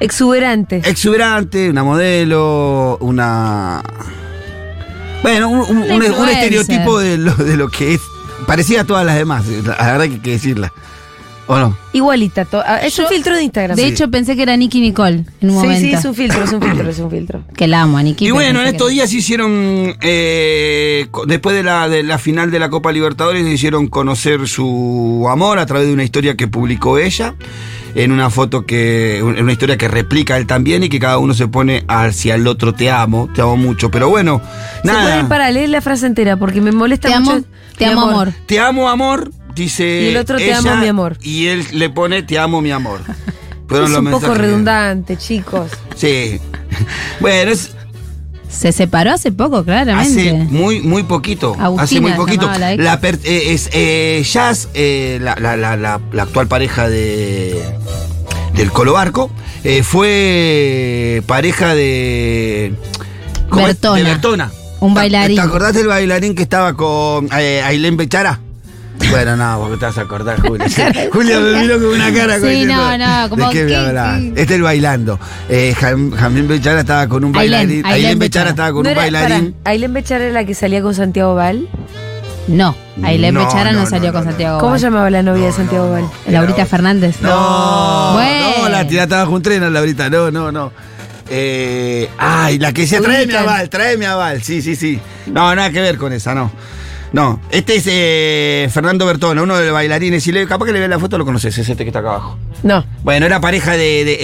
[0.00, 0.82] Exuberante.
[0.84, 3.82] exuberante, una modelo, una.
[5.22, 6.52] Bueno, un, un- Una un- un influencer.
[6.52, 8.00] estereotipo de lo, de lo que es.
[8.46, 10.72] Parecía a todas las demás, la verdad que hay que decirla.
[11.46, 11.76] ¿O no?
[11.92, 12.44] Igualita.
[12.46, 13.76] to- ah, Es un filtro de Instagram.
[13.76, 13.88] De Sí.
[13.90, 15.80] hecho, pensé que era Nicky Nicole en un sí, momento.
[15.80, 17.44] sí, es un filtro, es un filtro, es un filtro.
[17.56, 18.28] Que la amo a Nicky.
[18.28, 22.70] Y bueno, en estos días hicieron, eh, después de la, de la final de la
[22.70, 27.34] Copa Libertadores, hicieron conocer su amor a través de una historia que publicó ella,
[27.94, 31.34] en una foto que, en una historia que replica él también y que cada uno
[31.34, 34.40] se pone hacia el otro, te amo, te amo mucho, pero bueno,
[34.82, 35.02] Se nada.
[35.02, 37.32] pueden para leer la frase entera porque me molesta Te mucho.
[37.36, 37.44] amo,
[37.76, 38.32] te amo, amor.
[38.46, 40.02] Te amo, amor, dice.
[40.02, 41.18] Y el otro, te ella, amo, mi amor.
[41.22, 43.00] Y él le pone, te amo, mi amor.
[43.68, 45.70] Fueron Es un poco redundante, chicos.
[45.96, 46.38] Sí.
[47.20, 47.70] Bueno, es,
[48.48, 50.28] Se separó hace poco, claramente.
[50.30, 51.56] hace muy, muy poquito.
[51.78, 52.48] hace muy poquito.
[52.76, 57.62] la per- eh, es eh, Jazz, eh, la, actual pareja de
[58.54, 59.30] del Colo Barco,
[59.64, 62.74] eh, fue pareja de.
[63.50, 63.96] Bertona.
[63.96, 64.52] De Bertona.
[64.80, 65.36] Un ¿Te- bailarín.
[65.36, 68.40] ¿Te acordás del bailarín que estaba con Ailén Bechara?
[69.10, 70.66] Bueno, no, porque te vas a acordar, Julia.
[71.12, 72.34] Julia me miró con una cara.
[72.38, 74.22] como Sí, diciendo, no, no, como ¿De qué me que- hablas?
[74.22, 75.18] Este es el bailando.
[75.48, 77.84] Eh, Jam- Jamín Bechara estaba con un bailarín.
[77.84, 78.44] Ailén Ailén Bechara.
[78.46, 79.54] Bechara estaba con ¿No un era- bailarín.
[79.64, 81.68] Ailén Bechara era la que salía con Santiago Val.
[82.48, 84.30] No, Ailén No, Bechara no, no, salió no, con no.
[84.30, 84.58] Santiago.
[84.58, 86.02] ¿Cómo llamaba la novia No, de Santiago no, Val?
[86.26, 86.32] no.
[86.32, 87.16] Laurita Fernández.
[87.20, 88.46] No, Bueno.
[88.62, 90.72] no, la tía estaba con tren, Laurita, no, no, no.
[91.30, 93.42] Eh, ay, la que decía, Se tráeme a.
[93.44, 95.00] Val, tráeme a Val, sí, sí, sí.
[95.26, 96.50] No, nada que ver con esa, no.
[97.14, 100.26] No, este es eh, Fernando Bertona, uno de los bailarines.
[100.26, 102.08] Y le, capaz que le ve la foto, lo conoces, es este que está acá
[102.10, 102.36] abajo.
[102.64, 104.04] No, Bueno, era pareja de.
[104.04, 104.16] de,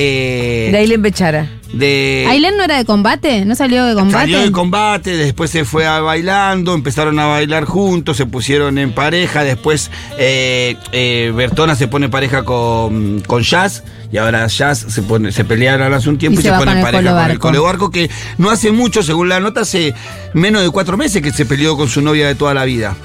[0.70, 1.48] eh, de Bechara.
[1.72, 3.44] De ¿Ailén no era de combate?
[3.44, 4.18] ¿No salió de combate?
[4.18, 8.92] Salió de combate, después se fue a bailando, empezaron a bailar juntos, se pusieron en
[8.92, 15.02] pareja, después eh, eh, Bertona se pone pareja con, con Jazz y ahora Jazz se
[15.02, 17.38] pone, se pelearon hace un tiempo Y y, se pone en pareja con el.
[17.38, 19.94] Colo Barco que no hace mucho, según la nota, hace
[20.34, 22.96] menos de cuatro meses que se peleó con su novia de toda la vida.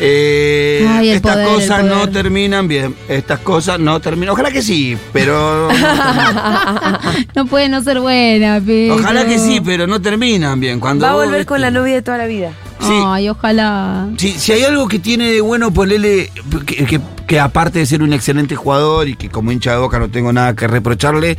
[0.00, 2.94] Eh, Ay, estas poder, cosas no terminan bien.
[3.08, 4.30] Estas cosas no terminan.
[4.34, 5.68] Ojalá que sí, pero.
[5.72, 5.78] no.
[7.34, 8.94] No puede no ser buena, pero.
[8.96, 10.80] Ojalá que sí, pero no terminan bien.
[10.80, 12.52] Cuando Va a volver con la novia de toda la vida.
[12.80, 12.92] Sí.
[13.06, 14.08] Ay, ojalá.
[14.18, 16.30] Si, si hay algo que tiene de bueno, ponele
[16.66, 19.98] que, que- que aparte de ser un excelente jugador y que como hincha de boca
[19.98, 21.36] no tengo nada que reprocharle,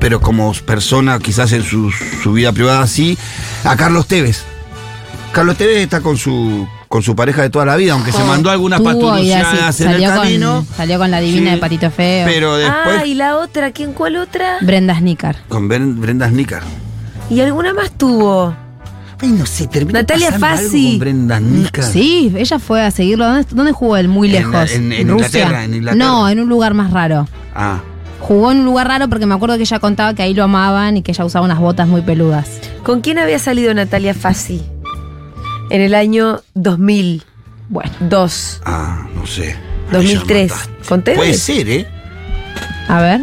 [0.00, 3.16] pero como persona quizás en su, su vida privada sí,
[3.62, 4.42] a Carlos Tevez.
[5.32, 8.50] Carlos Tevez está con su con su pareja de toda la vida, aunque se mandó
[8.50, 11.54] algunas paturuciadas en el salió, camino, con, salió con la divina Sí.
[11.56, 12.26] de Patito Feo.
[12.26, 14.56] pero después Ah, y la otra, ¿quién cuál otra?
[14.62, 15.36] Brenda Snicker.
[15.48, 16.60] con Ben- Brenda Snicker.
[17.30, 18.54] Y alguna más tuvo.
[19.20, 20.90] Ay, no sé, termina Natalia Fassi.
[20.92, 21.84] con Brenda Snicker.
[21.84, 23.26] Sí, ella fue a seguirlo.
[23.26, 24.08] ¿Dónde, dónde jugó él?
[24.08, 24.70] Muy En- lejos.
[24.72, 25.26] en- en Rusia.
[25.26, 26.04] Inglaterra, en Inglaterra.
[26.06, 27.28] No, en un lugar más raro.
[27.54, 27.80] Ah.
[28.20, 30.96] Jugó en un lugar raro porque me acuerdo que ella contaba que ahí lo amaban
[30.96, 32.48] y que ella usaba unas botas muy peludas.
[32.82, 34.62] ¿Con quién había salido Natalia Fassi?
[35.70, 37.24] En el año 2002.
[37.70, 37.92] Bueno,
[38.64, 39.56] Ah, no sé.
[39.92, 40.48] 2003.
[40.50, 40.88] Ya mataste.
[40.88, 41.18] ¿Con Tevez?
[41.18, 41.86] Puede ser, ¿eh?
[42.88, 43.20] a ver.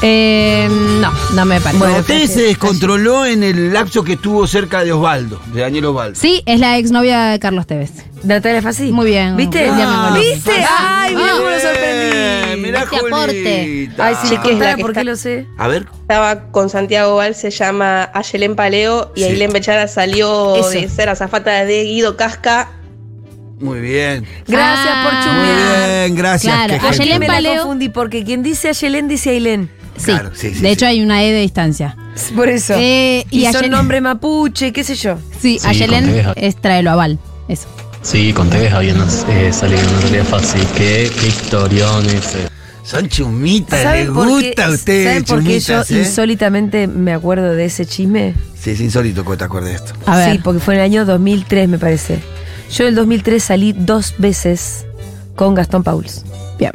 [0.00, 0.68] Eh,
[1.00, 1.78] no, no me parece.
[1.78, 6.14] Bueno, Usted se descontroló en el lapso que estuvo cerca de Osvaldo, de Daniel Osvaldo.
[6.18, 7.90] Sí, es la exnovia de Carlos Tevez.
[8.22, 8.92] Natalia Fassi.
[8.92, 9.36] Muy bien.
[9.36, 9.68] ¿Viste?
[9.68, 10.14] Acuerdo.
[10.20, 10.52] ¿Viste?
[10.78, 13.90] Ay, mira cómo lo Eh, Mirá, Este aporte.
[13.98, 15.46] Ay, si Sí, que por qué lo sé.
[15.58, 15.86] A ver.
[16.02, 19.26] Estaba con Santiago Val, se llama Ayelén Paleo y Sí.
[19.26, 20.70] Ailén Bechara salió Eso.
[20.70, 22.70] de ser azafata de Guido Casca.
[23.60, 24.24] Muy bien.
[24.46, 25.04] Gracias Ah.
[25.04, 25.88] por Muy chumear.
[26.06, 26.54] bien, gracias.
[26.54, 27.18] Claro, Ayelén gente.
[27.18, 27.62] me la Paleo.
[27.62, 29.70] confundí porque quien dice Ayelén dice Ailén.
[29.96, 30.66] Sí, Claro, sí, sí, de sí.
[30.68, 31.96] hecho hay una E de distancia.
[32.36, 32.74] Por eso.
[32.78, 35.18] Eh, y, y son nombre mapuche, qué sé yo.
[35.40, 36.26] Sí, Sí, Ayelén Tevez.
[36.36, 37.18] es tráelo aval.
[37.48, 37.66] Eso.
[38.02, 38.96] Sí, con Tevez habían
[39.28, 40.62] eh, salido en realidad fácil.
[40.76, 42.48] Qué, qué historión ese.
[42.82, 45.98] Son chumitas, ¿Saben les gusta a ustedes, ¿Saben por qué yo chumitas, ¿eh?
[45.98, 48.34] insólitamente me acuerdo de ese chisme?
[48.58, 49.92] Sí, es insólito que te acuerdes de esto.
[50.06, 50.32] A ver.
[50.32, 52.20] Sí, porque fue en el año 2003, me parece.
[52.70, 54.86] Yo en el 2003 salí dos veces
[55.36, 56.24] con Gastón Pauls.
[56.58, 56.72] Bien.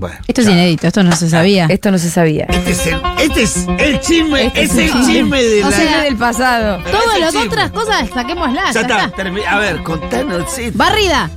[0.00, 0.16] Bueno.
[0.26, 1.66] Esto es inédito, esto no se sabía.
[1.66, 2.46] Esto no se sabía.
[2.48, 5.12] Este es el, este es el chisme, Este es es el chisme.
[5.12, 5.76] chisme de O la.
[5.76, 6.80] sea, del pasado.
[6.84, 7.46] Pero Todo es el las chisme.
[7.48, 8.74] otras cosas, saquémoslas.
[8.74, 9.12] Ya está,
[9.50, 10.50] a ver, contanos.
[10.50, 10.70] sí.
[10.74, 11.30] Barrida.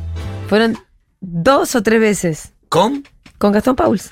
[0.48, 0.78] Fueron
[1.20, 3.06] dos o tres veces ¿Con?
[3.38, 4.12] con Gastón Pauls.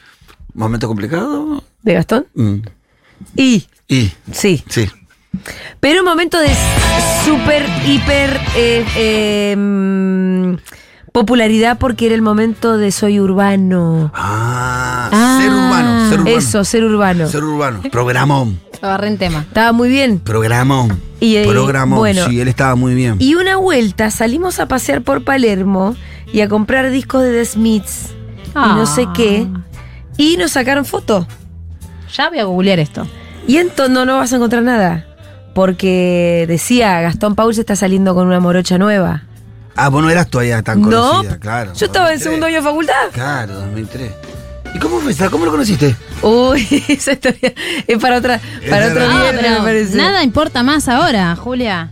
[0.53, 1.63] ¿Momento complicado?
[1.81, 2.27] ¿De Gastón?
[2.33, 2.55] Mm.
[3.37, 4.63] Y, Y, sí.
[4.67, 4.89] sí.
[5.79, 6.49] Pero un momento de
[7.23, 10.55] súper, hiper eh, eh, mm,
[11.11, 14.11] popularidad porque era el momento de Soy Urbano.
[14.15, 15.39] Ah, Ah.
[15.41, 16.37] ser urbano, ser urbano.
[16.37, 17.27] Eso, ser urbano.
[17.27, 17.81] Ser urbano.
[17.91, 18.59] Programón.
[18.81, 19.39] Agarré en tema.
[19.41, 20.19] Estaba muy bien.
[20.19, 20.99] Programón.
[21.19, 21.99] Y, eh, Programón.
[21.99, 22.25] bueno.
[22.27, 23.15] sí, él estaba muy bien.
[23.19, 25.95] Y una vuelta salimos a pasear por Palermo
[26.33, 28.09] y a comprar discos de The Smiths
[28.49, 29.47] y no sé qué.
[30.17, 31.27] Y nos sacaron foto.
[32.15, 33.05] Ya voy a googlear esto.
[33.47, 35.05] Y entonces no, no vas a encontrar nada.
[35.53, 39.23] Porque decía, Gastón Paul se está saliendo con una morocha nueva.
[39.83, 41.73] Ah, vos no eras todavía tan No, conocida, claro.
[41.73, 42.23] yo estaba en 2003.
[42.23, 43.07] segundo año de facultad.
[43.13, 44.11] Claro, 2003.
[44.75, 45.29] ¿Y cómo fue esa?
[45.29, 45.95] ¿Cómo lo conociste?
[46.21, 47.53] Uy, esa historia
[47.87, 48.39] es para otra,
[48.69, 49.21] para Es otro verdad.
[49.21, 49.97] viernes, me parece.
[49.97, 51.89] nada importa más ahora, Julia.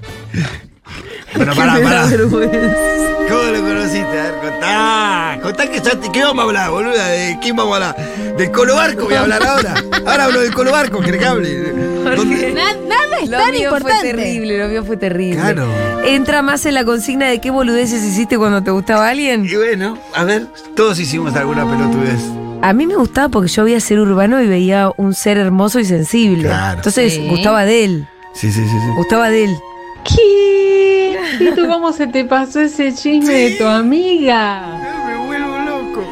[1.34, 2.04] Pero pará, pará.
[2.04, 4.20] ¿Cómo lo conociste?
[4.20, 5.40] A ver, contá.
[5.42, 7.08] Contá que ya te- ¿Qué vamos a hablar, boluda?
[7.08, 7.96] ¿De quién vamos a hablar?
[8.38, 9.74] ¿Del Colo Barco voy a hablar ahora?
[10.06, 11.58] Ahora hablo del Colo Barco, ¿querés que hable?
[11.70, 11.89] ¿Dónde?
[12.04, 14.08] Na- nada es Lo tan mío fue importante.
[14.14, 15.36] terrible, lo mío fue terrible.
[15.40, 15.68] Claro.
[16.06, 19.46] Entra más en la consigna de qué boludeces hiciste cuando te gustaba alguien.
[19.46, 22.20] Y bueno, a ver, todos hicimos alguna pelotudez.
[22.62, 25.86] A mí me gustaba porque yo veía ser urbano y veía un ser hermoso y
[25.86, 26.44] sensible.
[26.44, 26.78] Claro.
[26.78, 27.28] Entonces Sí.
[27.30, 28.92] gustaba de él, Sí, sí, sí, sí.
[28.98, 29.56] gustaba de él.
[30.04, 31.18] ¿Qué?
[31.40, 34.78] ¿Y tú cómo se te pasó ese chisme de tu amiga?
[35.08, 36.04] Me vuelvo loco.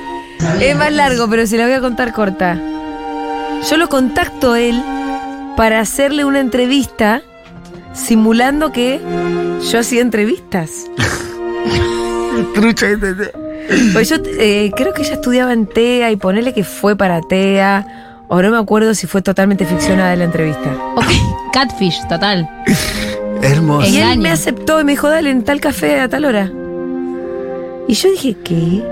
[0.62, 2.60] Es más largo, pero se la voy a contar corta.
[3.70, 4.82] Yo lo contacto a él
[5.58, 7.24] para hacerle una entrevista
[7.92, 9.02] simulando que
[9.70, 10.86] yo hacía entrevistas.
[12.54, 13.34] Trucha, este.
[13.92, 18.24] Pues yo eh, creo que ella estudiaba en TEA y ponele que fue para TEA.
[18.30, 20.72] O no me acuerdo si fue totalmente ficcionada la entrevista.
[20.96, 21.08] Ok,
[21.52, 22.48] catfish, total.
[23.42, 23.88] Hermoso.
[23.88, 26.52] Y él me aceptó y me dijo, dale en tal café a tal hora.
[27.88, 28.84] Y yo dije, ¿qué?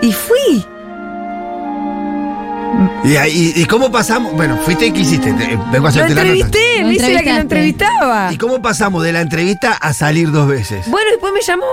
[0.02, 0.66] y fui.
[3.04, 4.32] ¿Y, ahí- y cómo pasamos?
[4.34, 5.32] Bueno, fuiste y qué hiciste.
[5.32, 6.32] Te- Vengo a Lo hacerte la nota.
[6.34, 8.32] entrevisté, Lo me hice la que lo entrevistaba.
[8.32, 10.88] ¿Y cómo pasamos de la entrevista a salir dos veces?
[10.88, 11.66] Bueno, después me llamó.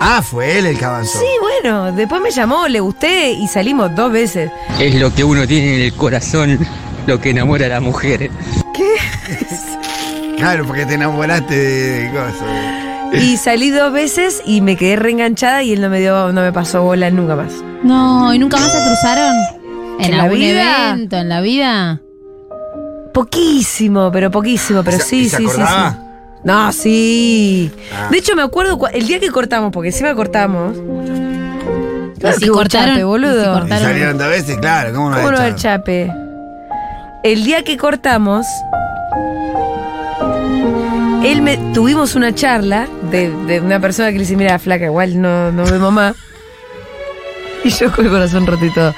[0.00, 1.18] Ah, fue él el que avanzó.
[1.18, 4.50] Sí, bueno, después me llamó, le gusté y salimos dos veces.
[4.78, 6.58] Es lo que uno tiene en el corazón
[7.06, 8.30] lo que enamora a las mujeres.
[10.36, 13.22] Claro, porque te enamoraste de cosas.
[13.22, 16.52] Y salí dos veces y me quedé reenganchada y él no me dio, no me
[16.52, 17.52] pasó bola nunca más.
[17.82, 19.34] No, ¿y nunca más se cruzaron?
[19.98, 20.90] ¿En, ¿En la algún vida?
[20.92, 21.16] evento?
[21.16, 22.00] ¿En la vida?
[23.12, 25.96] Poquísimo, pero poquísimo, pero ¿Y se- sí, se sí, sí, sí.
[26.44, 27.70] No, sí.
[27.92, 28.08] Ah.
[28.10, 30.76] De hecho, me acuerdo el día que cortamos, porque encima cortamos.
[32.18, 32.88] Claro ¿Y si que cortaron?
[32.90, 33.66] chape, ¿Y boludo.
[33.66, 36.12] si Y salieron dos veces, claro, ¿cómo no ¿Cómo no el chape?
[37.24, 38.46] El día que cortamos,
[41.24, 45.20] él me tuvimos una charla de, de una persona que le dice, mira, flaca, igual
[45.20, 46.14] no, no ve mamá.
[47.64, 48.94] Y yo con el corazón roto y todo.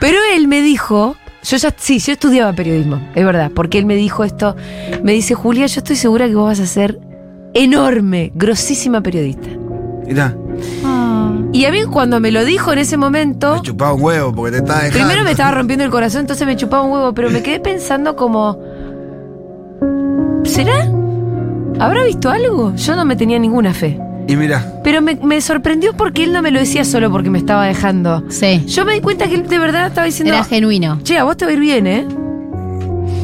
[0.00, 3.96] Pero él me dijo, yo ya, sí, yo estudiaba periodismo, es verdad, porque él me
[3.96, 4.56] dijo esto,
[5.02, 7.00] me dice, Julia, yo estoy segura que vos vas a ser
[7.54, 9.48] enorme, grosísima periodista.
[10.06, 10.36] Mirá,
[10.84, 11.32] Ah.
[11.52, 14.52] Y a mí cuando me lo dijo en ese momento, me chupaba un huevo porque
[14.52, 14.98] te estaba dejando.
[15.06, 18.16] Primero me estaba rompiendo el corazón, entonces me chupaba un huevo, pero me quedé pensando
[18.16, 18.58] como.
[20.44, 20.90] ¿Será?
[21.78, 22.74] ¿Habrá visto algo?
[22.74, 23.98] Yo no me tenía ninguna fe.
[24.28, 27.38] Y mira, Pero me, me sorprendió porque él no me lo decía solo porque me
[27.38, 28.24] estaba dejando.
[28.28, 30.34] Sí, Yo me di cuenta que él de verdad estaba diciendo.
[30.34, 30.98] era genuino.
[31.04, 32.06] Che, a vos te va a ir bien, ¿eh?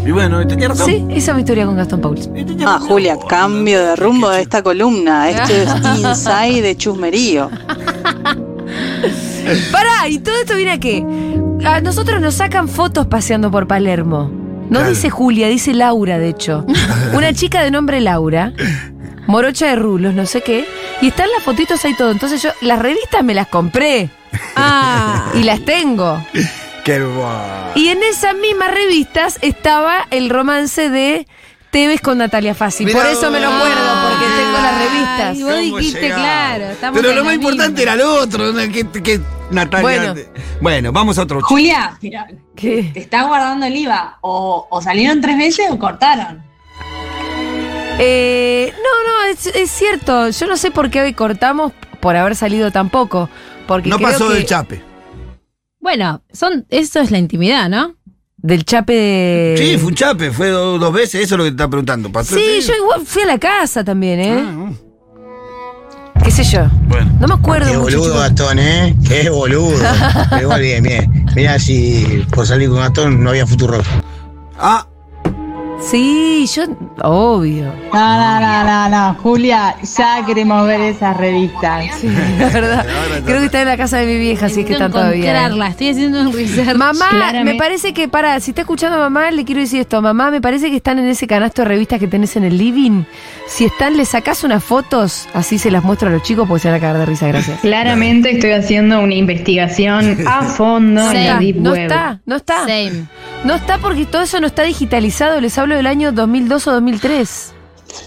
[0.04, 0.86] y bueno, tenía razón.
[0.86, 2.28] Sí, esa es mi historia con Gastón Pauls.
[2.66, 5.30] Ah, Julia, cambio de rumbo de esta columna.
[5.30, 7.50] Esto es Inside de Chusmerío.
[9.72, 11.04] Pará, y todo esto viene a qué?
[11.64, 14.30] A nosotros nos sacan fotos paseando por Palermo.
[14.70, 14.88] No Claro.
[14.88, 16.64] dice Julia, dice Laura, de hecho.
[17.16, 18.52] Una chica de nombre Laura,
[19.26, 20.66] morocha de rulos, no sé qué.
[21.00, 22.10] Y están las fotitos ahí todo.
[22.10, 24.10] Entonces yo, las revistas me las compré.
[24.56, 25.30] Ah.
[25.34, 26.22] Y las tengo.
[26.84, 27.72] Qué hermoso.
[27.74, 31.26] Y en esas mismas revistas estaba el romance de
[31.70, 32.84] Tevez con Natalia Fassi.
[32.84, 33.56] Mirá Por eso me lo vos.
[33.56, 35.40] acuerdo, porque tengo las revistas.
[35.40, 36.64] vos ¿Cómo dijiste, claro.
[36.64, 39.82] estamos Pero lo más importante era lo otro, que, que Natalia.
[39.82, 40.14] Bueno.
[40.60, 40.92] Bueno.
[40.92, 41.48] vamos a otro chico.
[41.48, 42.90] Julia, mira, ¿Qué?
[42.92, 44.18] ¿te está guardando el IVA?
[44.20, 46.42] O, o salieron tres veces o cortaron.
[48.04, 50.28] Eh, no, no, es, es cierto.
[50.30, 53.28] Yo no sé por qué hoy cortamos por haber salido tan poco.
[53.66, 54.82] Porque No creo pasó que del chape.
[55.80, 57.94] Bueno, son, eso es la intimidad, ¿no?
[58.36, 59.54] Del chape de.
[59.56, 62.10] Sí, fue un chape, fue do- dos veces, eso es lo que te está preguntando.
[62.10, 64.44] ¿Pasó Sí, yo igual fui a la casa también, ¿eh?
[64.44, 64.70] Ah,
[66.24, 66.66] ¿Qué sé yo?
[66.88, 67.10] bueno.
[67.20, 67.98] No me acuerdo Qué mucho.
[68.00, 68.18] boludo.
[68.18, 68.96] Gastón, ¿eh?
[69.06, 69.78] Qué boludo.
[70.30, 71.26] Pero igual bien, bien.
[71.36, 73.80] Mirá si por salir con Gastón no había futuro.
[74.58, 74.86] Ah,
[75.90, 76.62] Sí, yo.
[77.02, 77.64] Obvio.
[77.92, 81.84] No, no, no, no, no, Julia, ya queremos ver esas revistas.
[82.38, 82.86] La verdad.
[83.26, 85.30] Creo que está en la casa de mi vieja, así que están todavía.
[85.30, 86.76] encontrarla, Estoy haciendo un research.
[86.76, 87.52] Mamá, Claramente.
[87.52, 90.00] me parece que, para, si está escuchando a mamá, le quiero decir esto.
[90.00, 93.02] Mamá, me parece que están en ese canasto de revistas que tenés en el living.
[93.48, 96.68] Si están, le sacás unas fotos, así se las muestro a los chicos porque se
[96.68, 97.60] van a cagar de risa, gracias.
[97.60, 101.82] Claramente estoy haciendo una investigación a fondo Sí, en la Deep no Web.
[101.82, 102.60] está, no está.
[102.60, 103.04] Same.
[103.44, 105.40] No está porque todo eso no está digitalizado.
[105.40, 107.52] Les hablo del año 2002 o 2003.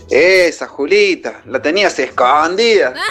[0.10, 2.94] Esa, Julita, la tenías escondida.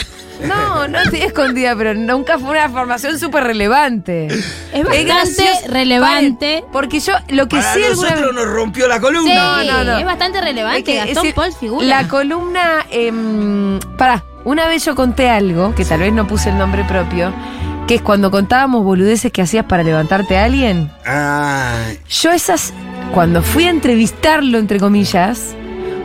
[0.49, 4.27] No, no estoy escondida, pero nunca fue una formación súper relevante.
[4.73, 6.65] Es bastante relevante.
[6.73, 9.35] Porque yo lo que para sí alguna nosotros vez- nos rompió la Sí, columna.
[9.63, 9.99] No, no, no.
[9.99, 10.83] es bastante Es relevante.
[10.83, 11.87] que, Gastón es decir, Paul figura.
[11.87, 12.85] La columna.
[12.91, 17.33] Eh, pará, una vez yo conté algo, que tal vez no puse el nombre propio,
[17.87, 20.91] que es cuando contábamos boludeces que hacías para levantarte a alguien.
[21.07, 21.77] Ah,
[22.11, 22.73] Yo esas.
[23.15, 25.55] Cuando fui a entrevistarlo, entre comillas,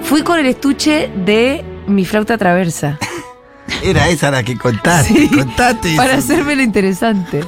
[0.03, 2.99] fui con el estuche de mi flauta traversa.
[3.83, 5.15] era esa la que contaste.
[5.15, 5.95] Sí, contaste.
[5.95, 6.19] Para eso.
[6.19, 7.43] hacerme lo interesante.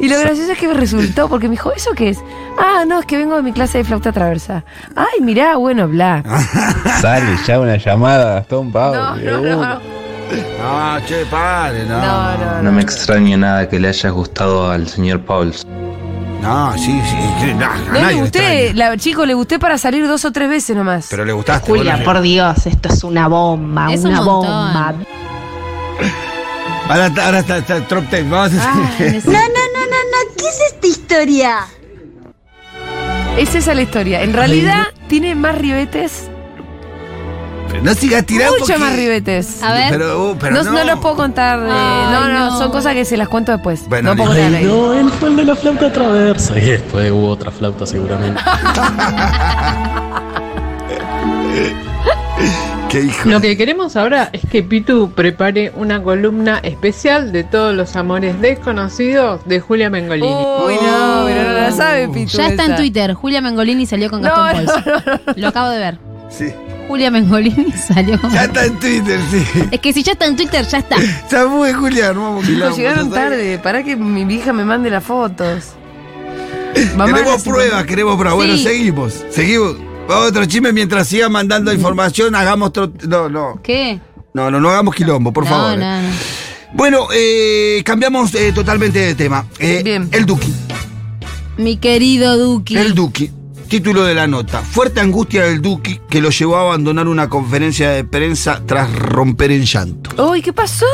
[0.00, 2.20] Y lo gracioso es que me resultó, porque me dijo, ¿eso qué es?
[2.58, 4.64] Ah, no, es que vengo de mi clase de flauta traversa.
[4.96, 6.22] Ay, mirá, bueno, bla.
[7.02, 9.16] Sale ya una llamada, Gastón Pablo.
[9.16, 9.80] No, no, no.
[10.58, 12.00] No, che, padre, no.
[12.00, 15.66] No, no, No me extraña nada que le haya gustado al señor Pauls.
[16.42, 17.54] No, sí, sí.
[17.54, 20.48] no, a No nadie le gusté, la, chico, le gusté para salir dos o tres
[20.48, 21.06] veces nomás.
[21.08, 21.70] Pero le gustaste.
[21.70, 24.94] Julia, por Dios, esto es una bomba, Es una bomba.
[26.88, 28.28] Ahora, está- ahora está, está el top ten.
[28.28, 29.06] Vamos a Ah, hacer.
[29.14, 31.58] Ay, me- no, no, ¿qué es esta historia?
[33.38, 34.22] Es esa la historia.
[34.22, 36.28] En realidad tiene más ribetes,
[37.70, 38.58] Pero no sigas tirando.
[38.58, 39.62] mucho más ribetes.
[39.62, 39.90] A ver.
[39.90, 41.58] Pero, uh, pero no, no, no los puedo contar.
[41.60, 42.58] eh, Ay, no, no, no.
[42.58, 43.88] son cosas que se las cuento después.
[43.88, 44.64] Bueno, no puedo contar ahí.
[44.64, 46.58] él fue el de la flauta traversa.
[46.58, 48.40] Y después hubo otra flauta seguramente.
[52.88, 53.28] Qué hijo.
[53.30, 58.38] Lo que queremos ahora es que Pitu prepare una columna especial de todos los amores
[58.42, 60.26] desconocidos de Julia Mengolini.
[60.28, 62.36] Uy, no, pero no la sabe, Pitu.
[62.36, 62.76] Ya está en.
[62.76, 63.14] Twitter.
[63.14, 65.36] Julia Mengolini salió con No, Gastón no, Pauls.
[65.38, 65.98] Lo acabo de ver.
[66.28, 66.52] Sí.
[66.92, 69.42] Julia Mengolini salió Ya está en Twitter, sí.
[69.70, 70.96] Es que si ya está en Twitter, ya está.
[71.30, 72.16] Ya fue, Julián.
[72.16, 73.58] Vamos, Chicos, quilombo, llegaron tarde.
[73.58, 75.72] Para que mi vieja me mande las fotos.
[76.94, 78.34] Mamá, queremos pruebas, queremos pruebas.
[78.36, 78.64] Bueno, Sí.
[78.64, 79.76] seguimos, seguimos.
[80.06, 82.92] Vamos a otro chisme mientras siga mandando información, hagamos otro.
[83.08, 83.58] No, no.
[83.62, 83.98] ¿Qué?
[84.34, 85.78] No, no, no hagamos quilombo, por no, favor.
[85.78, 86.08] no, no.
[86.74, 89.46] Bueno, eh, cambiamos eh, totalmente de tema.
[89.58, 90.10] Eh, Bien.
[90.12, 90.52] El Duki.
[91.56, 92.76] Mi querido Duki.
[92.76, 93.30] El Duki.
[93.72, 94.60] Título de la nota.
[94.60, 99.50] Fuerte angustia del Duki que lo llevó a abandonar una conferencia de prensa tras romper
[99.50, 100.10] en llanto.
[100.22, 100.84] Uy, ¿qué pasó?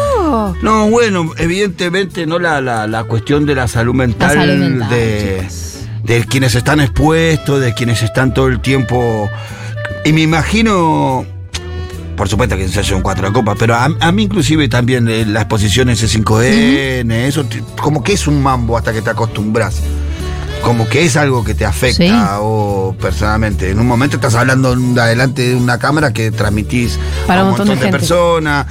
[0.62, 5.44] No, bueno, evidentemente no la, la, la cuestión de la salud mental, salud mental, de,
[6.04, 9.28] de quienes están expuestos, de quienes están todo el tiempo.
[10.04, 11.26] Y me imagino,
[12.16, 15.08] por supuesto que se hace un cuatro de copas, pero a, a mí inclusive también
[15.08, 17.44] eh, la exposición S5N, eso
[17.82, 19.82] como que es un mambo hasta que te acostumbras.
[20.62, 22.12] Como que es algo que te afecta Sí.
[22.40, 23.70] o personalmente.
[23.70, 27.50] En un momento estás hablando de adelante de una cámara que transmitís Para a un
[27.50, 28.66] montón montón, de personas.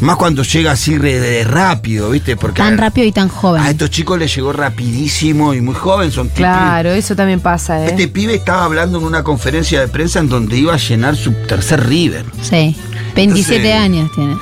[0.00, 2.36] Más cuando llega así re- rápido, ¿viste?
[2.36, 3.62] Porque Tan a- rápido y tan joven.
[3.62, 7.86] a estos chicos les llegó rapidísimo y muy joven, son Claro, eso también pasa, ¿eh?
[7.88, 11.32] Este pibe estaba hablando en una conferencia de prensa en donde iba a llenar su
[11.46, 12.26] tercer River.
[12.42, 12.76] Sí.
[13.14, 14.36] 27 Entonces- años tiene.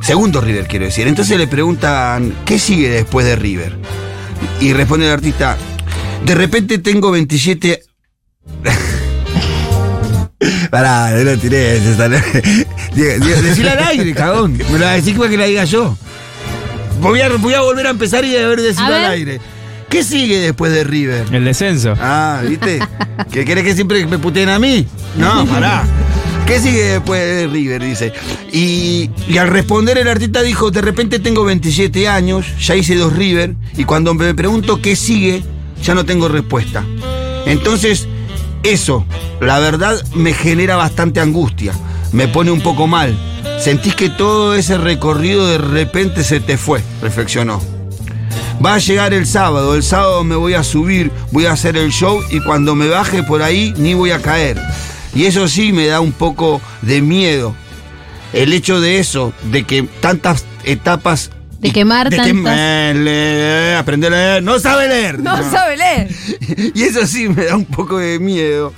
[0.00, 1.06] Segundo River, quiero decir.
[1.08, 3.76] Entonces le preguntan, ¿qué sigue después de River?
[4.60, 5.56] Y responde el artista,
[6.26, 7.82] de repente tengo 27...
[10.70, 11.80] Pará, no lo tiré.
[12.94, 14.58] Decilo al aire, cagón.
[14.58, 15.96] Me lo decir para que la diga yo.
[17.00, 19.40] Voy a, voy a volver a empezar y a ver decirlo al aire.
[19.88, 21.26] ¿Qué sigue después de River?
[21.32, 21.94] El descenso.
[22.00, 22.80] Ah, ¿viste?
[23.32, 24.86] ¿Que querés que siempre me puteen a mí?
[25.16, 25.84] No, pará.
[26.46, 27.82] ¿Qué sigue después de River?
[27.82, 28.12] Dice.
[28.52, 33.14] Y, y al responder el artista dijo, de repente tengo 27 años, ya hice dos
[33.14, 35.44] River, y cuando me pregunto qué sigue,
[35.82, 36.84] ya no tengo respuesta.
[37.46, 38.08] Entonces,
[38.62, 39.06] eso,
[39.40, 41.72] la verdad, me genera bastante angustia.
[42.12, 43.16] Me pone un poco mal.
[43.60, 47.60] Sentís que todo ese recorrido de repente se te fue, reflexionó.
[48.64, 51.90] Va a llegar el sábado, el sábado me voy a subir, voy a hacer el
[51.90, 54.60] show y cuando me baje por ahí ni voy a caer.
[55.14, 57.54] Y eso sí me da un poco de miedo.
[58.32, 61.30] El hecho de eso, de que tantas etapas...
[61.66, 65.18] De quemar de que tantas- me- le- aprender a leer, no sabe leer.
[65.20, 66.08] No sabe leer.
[66.74, 68.72] Y eso sí me da un poco de miedo.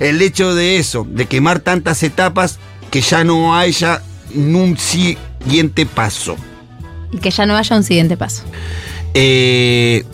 [0.00, 2.58] El hecho de eso, de quemar tantas etapas
[2.90, 4.02] que ya no haya
[4.34, 6.36] un siguiente paso.
[7.12, 8.42] Y que ya no haya un siguiente paso.
[9.14, 10.04] Eh,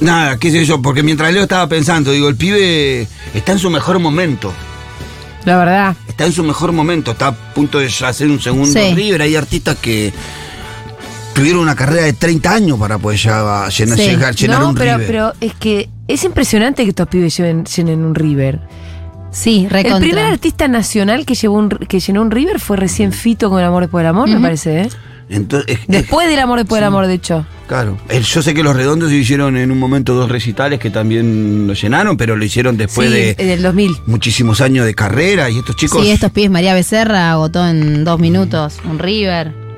[0.00, 3.70] nada, qué sé yo, porque mientras Leo estaba pensando, digo, el pibe está en su
[3.70, 4.52] mejor momento.
[5.44, 5.96] La verdad.
[6.08, 8.94] Está en su mejor momento, está a punto de hacer un segundo Sí.
[8.94, 9.22] River.
[9.22, 10.12] Hay artistas que
[11.40, 14.04] tuvieron una carrera de 30 años para poder ya llenar, Sí.
[14.04, 15.06] llegar- llenar no, un pero, River.
[15.06, 18.60] pero es que es impresionante que estos pibes lleven, llenen un River.
[19.32, 19.96] Sí, recontra.
[19.98, 23.60] El primer artista nacional que, llevó un, que llenó un River fue recién Fito con
[23.60, 24.88] El Amor Después del Amor, me parece, ¿eh?
[25.28, 27.46] Entonces, es- es- Después del Amor Después del Amor, de hecho.
[27.68, 27.96] claro.
[28.10, 32.16] Yo sé que los redondos hicieron en un momento dos recitales que también lo llenaron,
[32.16, 33.92] pero lo hicieron después sí, de del 2000.
[34.06, 36.02] muchísimos años de carrera y estos chicos.
[36.04, 39.69] Sí, estos pibes, María Becerra agotó en dos minutos un River.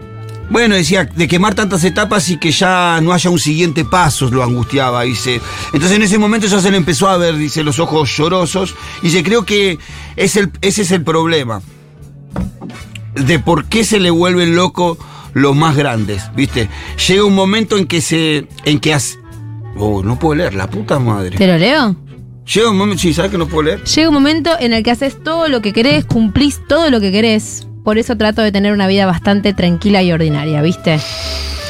[0.52, 4.42] Bueno, decía, de quemar tantas etapas y que ya no haya un siguiente paso, lo
[4.42, 5.40] angustiaba, dice.
[5.72, 8.74] Entonces en ese momento ya se le empezó a ver, dice, los ojos llorosos.
[9.00, 9.78] Y dice, creo que
[10.14, 11.62] es el, ese es el problema.
[13.14, 14.98] De por qué se le vuelven locos
[15.32, 16.68] los más grandes, ¿viste?
[17.08, 18.46] Llega un momento en que se.
[18.66, 19.18] en que hace.
[19.78, 21.38] Oh, no puedo leer, la puta madre.
[21.38, 21.96] ¿Te lo leo?
[22.44, 23.84] Llega un momento, sí, ¿sabes que no puedo leer?
[23.84, 27.10] Llega un momento en el que haces todo lo que querés, cumplís todo lo que
[27.10, 27.66] querés.
[27.84, 31.00] Por eso trato de tener una vida bastante tranquila y ordinaria, ¿viste?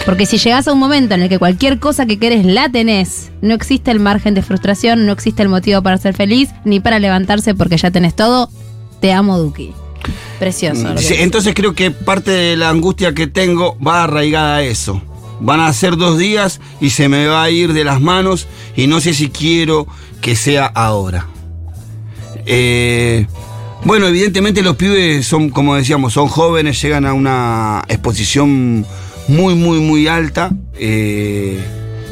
[0.04, 3.30] Porque si llegás a un momento en el que cualquier cosa que querés la tenés,
[3.40, 6.98] no existe el margen de frustración, no existe el motivo para ser feliz, ni para
[6.98, 8.50] levantarse porque ya tenés todo.
[9.00, 9.72] Te amo, Duki.
[10.38, 10.88] Precioso.
[11.10, 15.00] entonces creo que parte de la angustia que tengo va arraigada a eso.
[15.40, 18.88] Van a ser dos días y se me va a ir de las manos y
[18.88, 19.86] no sé si quiero
[20.20, 21.28] que sea ahora.
[22.44, 23.26] Eh,
[23.84, 28.86] bueno, evidentemente los pibes son, como decíamos, son jóvenes, llegan a una exposición
[29.28, 30.50] muy, muy, muy alta.
[30.78, 31.58] eh,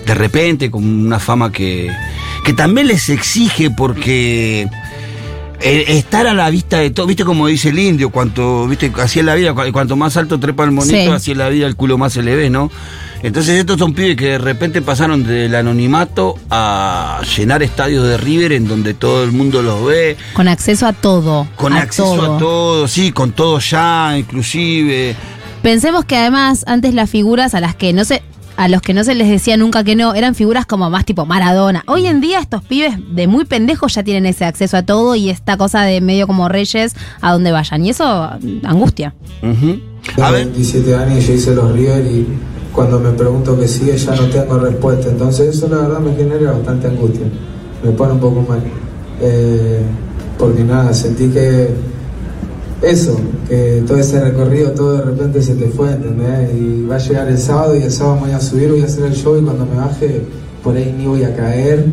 [0.07, 1.89] de repente, con una fama que,
[2.45, 4.67] que también les exige porque
[5.61, 9.21] eh, estar a la vista de todo, viste como dice el indio, cuanto, viste, así
[9.21, 11.07] es la vida, cu- cuanto más alto trepa el monito, Sí.
[11.07, 12.73] así es la vida, el culo más se le ve, ¿no?
[13.23, 18.53] Entonces estos son pibes que de repente pasaron del anonimato a llenar estadios de River
[18.53, 21.47] en donde todo el mundo los ve, Con acceso a todo.
[21.57, 22.37] con a acceso todo.
[22.37, 25.15] a todo, sí, con todo ya, inclusive.
[25.63, 28.23] Pensemos que además antes las figuras a las que no se
[28.57, 31.25] a los que no se les decía nunca que no, eran figuras como más tipo
[31.25, 31.83] Maradona.
[31.87, 35.31] Hoy en día estos pibes de muy pendejos ya tienen ese acceso a todo y
[35.31, 37.85] esta cosa de medio como reyes a donde vayan.
[37.87, 38.31] Y eso
[38.65, 39.15] angustia.
[39.43, 39.81] Ujú.
[40.15, 42.27] Tengo 27 años y yo hice los River y
[42.75, 45.09] cuando me pregunto qué sigue ya no tengo respuesta.
[45.09, 47.27] Entonces eso la verdad me genera bastante angustia.
[47.85, 48.63] me pone un poco mal.
[49.21, 49.81] Eh,
[50.39, 51.69] porque nada, sentí que
[52.83, 56.55] eso, que todo ese recorrido, todo de repente se te fue, ¿entendés?
[56.55, 58.87] Y va a llegar el sábado y el sábado me voy a subir, voy a
[58.87, 60.23] hacer el show y cuando me baje,
[60.65, 61.93] por ahí ni voy a caer.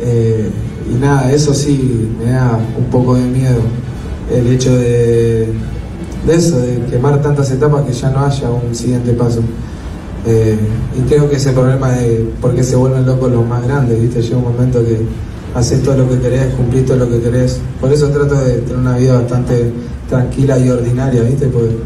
[0.00, 0.48] Eh,
[0.90, 3.60] y nada, eso sí me da un poco de miedo.
[4.32, 5.48] El hecho de
[6.30, 9.40] eso, de quemar tantas etapas que ya no haya un siguiente paso.
[10.26, 10.58] Eh,
[10.96, 14.22] y creo que ese problema de por qué se vuelven locos los más grandes, ¿viste?
[14.22, 14.98] Llega un momento que
[15.54, 17.60] haces todo lo que querés, cumplís todo lo que querés.
[17.80, 19.72] Por eso trato de tener una vida bastante
[20.08, 21.46] tranquila y ordinaria, ¿viste?
[21.46, 21.76] Porque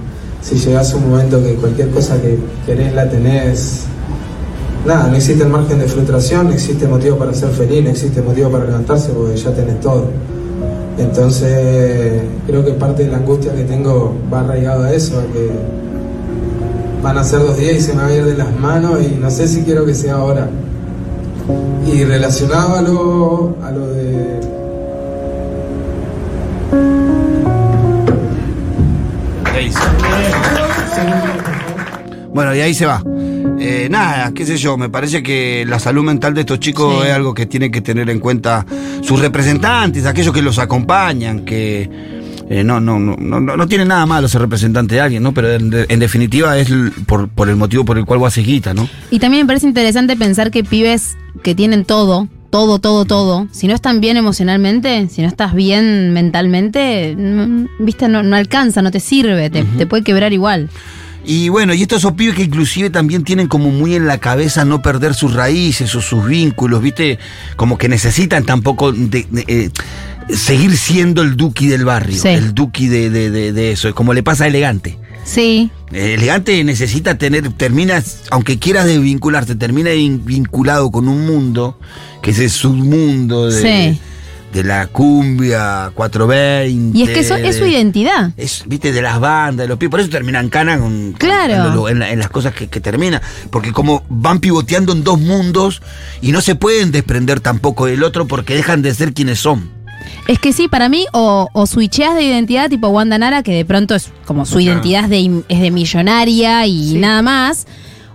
[0.40, 3.84] si llegas a un momento que cualquier cosa que querés la tenés,
[4.86, 8.22] nada, no existe el margen de frustración, no existe motivo para ser feliz, no existe
[8.22, 10.06] motivo para levantarse porque ya tenés todo.
[10.98, 15.50] Entonces, creo que parte de la angustia que tengo va arraigado a eso, a que
[17.03, 19.16] van a ser dos días y se me va a ir de las manos y
[19.16, 20.48] no sé si quiero que sea ahora.
[21.86, 24.40] Y relacionado a lo, a lo de...
[32.32, 33.03] Bueno, y ahí se va.
[33.59, 37.09] Eh, nada, qué sé yo, me parece que la salud mental de estos chicos Sí.
[37.09, 38.64] es algo que tienen que tener en cuenta
[39.03, 41.88] sus representantes, aquellos que los acompañan, que
[42.51, 45.32] eh, no, no, no, no, no tiene nada malo ser representante de alguien, ¿no?
[45.32, 46.68] Pero en, en definitiva es
[47.07, 48.88] por, por el motivo por el cual vos haces guita, ¿no?
[49.11, 53.66] Y también me parece interesante pensar que pibes que tienen todo, todo, todo, todo, si
[53.66, 58.90] no están bien emocionalmente, si no estás bien mentalmente, no- viste, no, no alcanza, no
[58.90, 60.68] te sirve, te, te puede quebrar igual.
[61.24, 64.64] Y bueno, y estos son pibes que inclusive también tienen como muy en la cabeza
[64.64, 67.16] no perder sus raíces o sus vínculos, ¿viste?
[67.55, 69.70] Como que necesitan tampoco de- de, eh,
[70.32, 72.28] seguir siendo el duki del barrio, Sí.
[72.28, 74.98] el duki de, de, de- de eso, como le pasa a Elegante.
[75.24, 81.78] Sí, Elegante necesita tener, terminas, aunque quieras desvincularte, termina vin- vinculado con un mundo,
[82.22, 84.00] que es el submundo de, Sí.
[84.52, 86.98] de la cumbia 420.
[86.98, 88.32] y es que eso es su de- identidad.
[88.36, 89.90] es, viste, de las bandas, de los pibes.
[89.92, 91.88] Por eso terminan cana con, Claro.
[91.88, 93.22] en, en la- en las cosas que, que termina.
[93.50, 95.82] Porque como van pivoteando en dos mundos
[96.20, 99.70] y no se pueden desprender tampoco del otro porque dejan de ser quienes son.
[100.28, 103.64] Es que sí, para mí, o, o switcheas de identidad tipo Wanda Nara, que de
[103.64, 107.66] pronto es como su identidad es de, es de millonaria y nada más.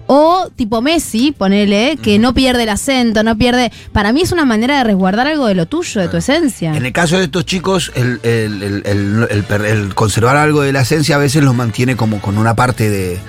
[0.09, 3.73] O tipo Messi, ponele, que no pierde el acento, no pierde.
[3.91, 6.73] Para mí es una manera de resguardar algo de lo tuyo, de tu esencia.
[6.77, 10.61] En el caso de estos chicos, el, el- el- el- el per- el conservar algo
[10.61, 13.19] de la esencia a veces los mantiene como con una parte de,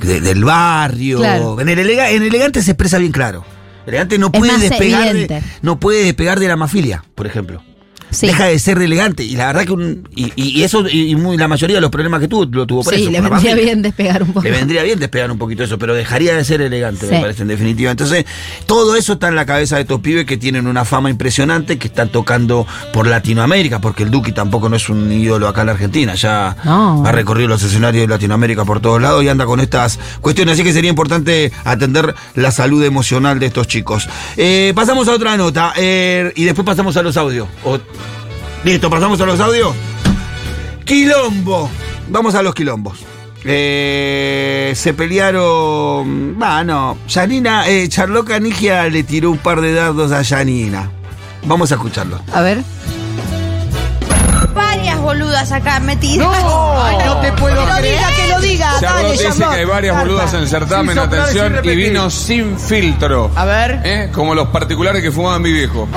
[0.00, 1.18] de- del barrio.
[1.18, 1.60] Claro.
[1.60, 3.44] En, el elega- en elegante se expresa bien claro.
[3.86, 5.42] Elegante no Es puede más despegar de, evidente.
[5.60, 7.62] no puede despegar de la mafilia, por ejemplo.
[8.16, 8.26] Sí.
[8.28, 9.24] Deja de ser elegante.
[9.24, 12.20] Y la verdad que un- y, y- eso, y, muy, la mayoría de los problemas
[12.20, 13.10] que tuvo, lo tuvo por Sí, eso.
[13.10, 14.42] le por la vendría bien despegar un poco.
[14.44, 17.20] Le vendría bien despegar un poquito eso, pero dejaría de ser elegante, me Sí.
[17.20, 17.90] parece, en definitiva.
[17.90, 18.24] Entonces,
[18.64, 21.88] todo eso está en la cabeza de estos pibes que tienen una fama impresionante, que
[21.88, 25.72] están tocando por Latinoamérica, porque el Duki tampoco no es un ídolo acá en la
[25.72, 27.04] Argentina, ya No.
[27.06, 30.62] ha recorrido los escenarios de Latinoamérica por todos lados y anda con estas cuestiones, así
[30.64, 34.08] que sería importante atender la salud emocional de estos chicos.
[34.36, 37.46] Eh, pasamos a otra nota eh, y después pasamos a los audios.
[37.64, 37.78] O-
[38.66, 39.72] Listo, pasamos a los audios.
[40.84, 41.70] Quilombo.
[42.08, 42.98] Vamos a los quilombos.
[43.44, 46.36] Eh, se pelearon.
[46.42, 46.98] Ah, no.
[47.06, 50.90] Yanina, eh, Charlo Canigia le tiró un par de dardos a Yanina.
[51.44, 52.20] Vamos a escucharlo.
[52.34, 52.64] A ver.
[54.52, 56.26] Varias boludas acá metidas.
[56.36, 57.98] Ay, no te puedo que lo creer.
[57.98, 58.70] diga, que lo diga.
[58.80, 59.50] Charlotte Dale, dice Charlotte.
[59.54, 63.30] que hay varias boludas en el certamen, Sin soplar, atención, sin y vino sin filtro.
[63.36, 63.80] A ver.
[63.84, 64.10] ¿Eh?
[64.12, 65.88] Como los particulares que fumaba mi viejo.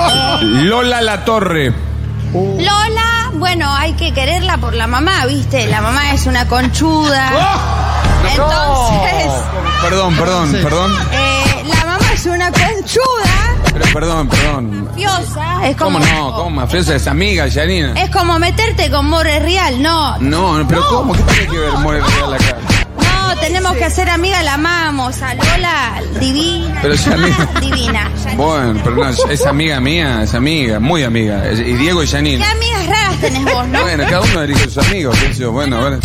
[0.44, 1.74] Lola La Torre.
[2.34, 5.66] Lola, bueno, hay que quererla por la mamá, ¿viste?
[5.68, 7.32] La mamá es una conchuda.
[8.32, 9.32] Entonces,
[9.82, 10.92] Perdón, perdón, perdón.
[11.12, 14.86] eh, la mamá es una conchuda, Pero perdón, perdón.
[14.86, 15.68] mafiosa.
[15.68, 16.34] Es ¿Cómo como, no?
[16.34, 16.96] ¿Cómo mafiosa?
[16.96, 17.94] Es amiga, Janina.
[18.00, 20.18] Es como meterte con More Real, no.
[20.20, 21.14] No, pero ¿cómo?
[21.14, 22.56] ¿Qué tiene que ver More Real acá?
[23.30, 25.22] No, tenemos que hacer amiga, la amamos.
[25.22, 26.80] A Lola, divina.
[26.82, 27.50] Pero Janina.
[27.62, 28.12] Divina.
[28.36, 31.48] Bueno, pero no, es amiga mía, es amiga, muy amiga.
[31.48, 32.50] Es- Y Diego y ¿Qué Janina.
[32.50, 33.82] amigas raras tenés vos, no?
[33.82, 35.16] Bueno, cada uno elige sus amigos.
[35.20, 35.52] qué sé yo.
[35.52, 36.00] Bueno, a ver.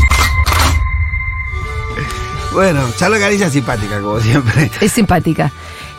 [2.53, 4.71] Bueno, Charlo Canigia es simpática, como siempre.
[4.81, 5.51] Es simpática.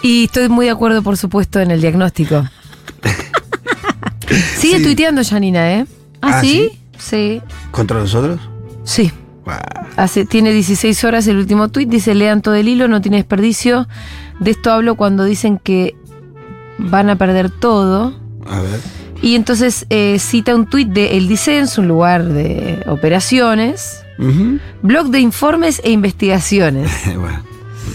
[0.04, 2.48] Y estoy muy de acuerdo, por supuesto, en el diagnóstico.
[4.60, 4.84] Sigue Sí.
[4.84, 5.86] tuiteando Janina, ¿eh?
[6.22, 6.80] Ah, sí?
[7.00, 7.42] Sí.
[7.72, 8.40] ¿Contra nosotros?
[8.84, 9.12] Sí.
[9.96, 13.88] Hace, tiene 16 horas el último tuit, dice, lean todo el hilo, no tiene desperdicio.
[14.40, 15.96] De esto hablo cuando dicen que
[16.78, 18.14] van a perder todo.
[18.48, 18.80] A ver.
[19.22, 24.04] Y entonces eh, cita un tuit de El Dicenso, un lugar de operaciones,
[24.82, 26.92] blog de informes e investigaciones.
[27.06, 27.42] bueno,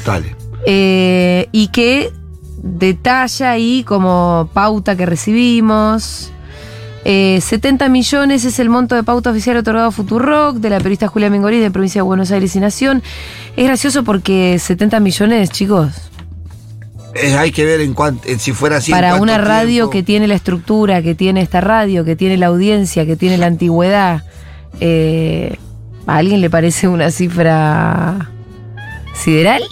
[0.04, 0.34] dale.
[0.66, 2.12] Eh, y que
[2.62, 6.32] detalla ahí como pauta que recibimos.
[7.04, 11.08] Eh, 70 millones es el monto de pauta oficial otorgado a Futurock de la periodista
[11.08, 13.02] Julia Mengolini de provincia de Buenos Aires y Nación.
[13.56, 15.92] Es gracioso porque 70 millones, chicos,
[17.14, 18.92] Eh, hay que ver en cuánto, eh, si fuera así.
[18.92, 19.90] para una radio tiempo.
[19.90, 23.46] que tiene la estructura, que tiene esta radio, que tiene la audiencia, que tiene la
[23.46, 24.22] antigüedad,
[24.78, 25.56] eh,
[26.06, 28.30] ¿a alguien le parece una cifra
[29.14, 29.62] sideral?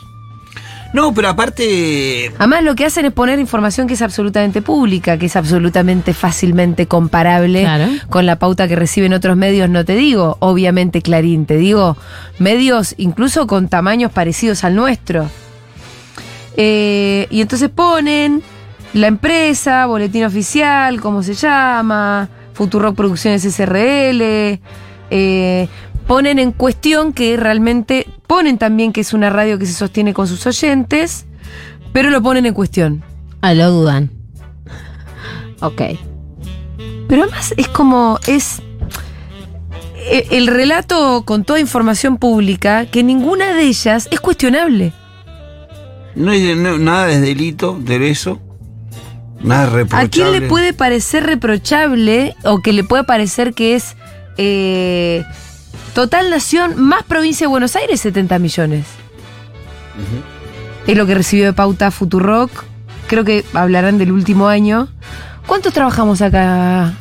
[0.94, 2.32] No, pero aparte.
[2.38, 6.86] Además, lo que hacen es poner información que es absolutamente pública, que es absolutamente fácilmente
[6.86, 7.86] comparable Claro.
[8.08, 11.96] con la pauta que reciben otros medios, no te digo, obviamente Clarín, te digo,
[12.38, 15.28] medios incluso con tamaños parecidos al nuestro.
[16.56, 18.42] Eh, y entonces ponen
[18.94, 24.58] la empresa, boletín oficial, cómo se llama, Futurock Producciones SRL,
[25.10, 25.68] eh,
[26.08, 30.26] ponen en cuestión que realmente, ponen también que es una radio que se sostiene con
[30.26, 31.26] sus oyentes,
[31.92, 33.04] pero lo ponen en cuestión.
[33.42, 34.10] Ah, lo dudan.
[35.60, 35.82] Ok.
[37.08, 38.60] Pero además es como, es
[40.10, 44.92] e- el relato con toda información pública, que ninguna de ellas es cuestionable.
[46.14, 48.40] No hay no- nada de delito de eso.
[49.40, 50.06] Nada reprochable.
[50.06, 53.94] ¿A quién le puede parecer reprochable o que le puede parecer que es
[54.36, 55.24] eh,
[55.98, 58.86] Total Nación más provincia de Buenos Aires 70 millones?
[60.86, 62.52] Es lo que recibió de pauta Futurock.
[63.08, 64.86] Creo que hablarán del último año.
[65.48, 66.92] ¿Cuántos trabajamos acá?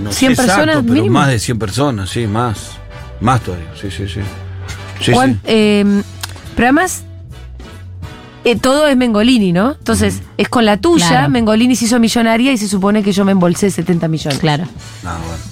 [0.00, 1.18] No sé 100 exacto, personas pero mínimo.
[1.18, 2.70] Más de 100 personas, sí, más.
[3.20, 4.20] Más todavía, sí, sí, sí.
[5.02, 5.40] Sí, ¿Cuán- sí.
[5.44, 6.02] eh,
[6.56, 7.02] pero además,
[8.46, 9.72] eh, todo es Mengolini, ¿no?
[9.72, 11.28] Entonces, es con la tuya, Claro.
[11.28, 14.38] Mengolini se hizo millonaria y se supone que yo me embolsé 70 millones.
[14.38, 14.64] Claro.
[15.02, 15.42] No, bueno.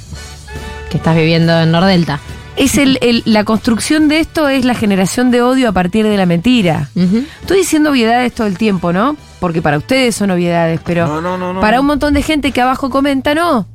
[0.90, 2.20] Que estás viviendo en Nordelta.
[2.62, 6.16] Es el, el- la construcción de esto es la generación de odio a partir de
[6.16, 6.90] la mentira.
[7.40, 9.16] Estoy diciendo obviedades todo el tiempo, ¿no?
[9.40, 11.60] Porque para ustedes son obviedades, pero No, no, no, no.
[11.60, 13.66] para un montón de gente que abajo comenta, no.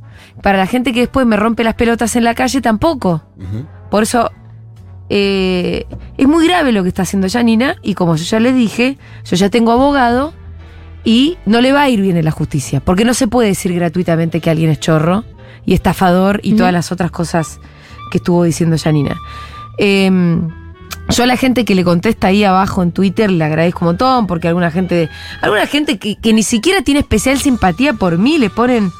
[0.44, 3.24] Para la gente que después me rompe las pelotas en la calle, tampoco.
[3.90, 4.30] Por eso
[5.10, 5.86] eh,
[6.18, 9.36] es muy grave lo que está haciendo Janina y como yo ya le dije, yo
[9.36, 10.34] ya tengo abogado
[11.04, 13.74] y no le va a ir bien en la justicia, porque no se puede decir
[13.74, 15.24] gratuitamente que alguien es chorro
[15.66, 17.60] y estafador y todas las otras cosas
[18.12, 19.20] que estuvo diciendo Janina.
[19.78, 20.50] Em,
[21.10, 24.28] yo a la gente que le contesta ahí abajo en Twitter le agradezco un montón,
[24.28, 25.10] porque alguna gente,
[25.42, 28.92] alguna gente que, ni siquiera tiene especial simpatía por mí le ponen.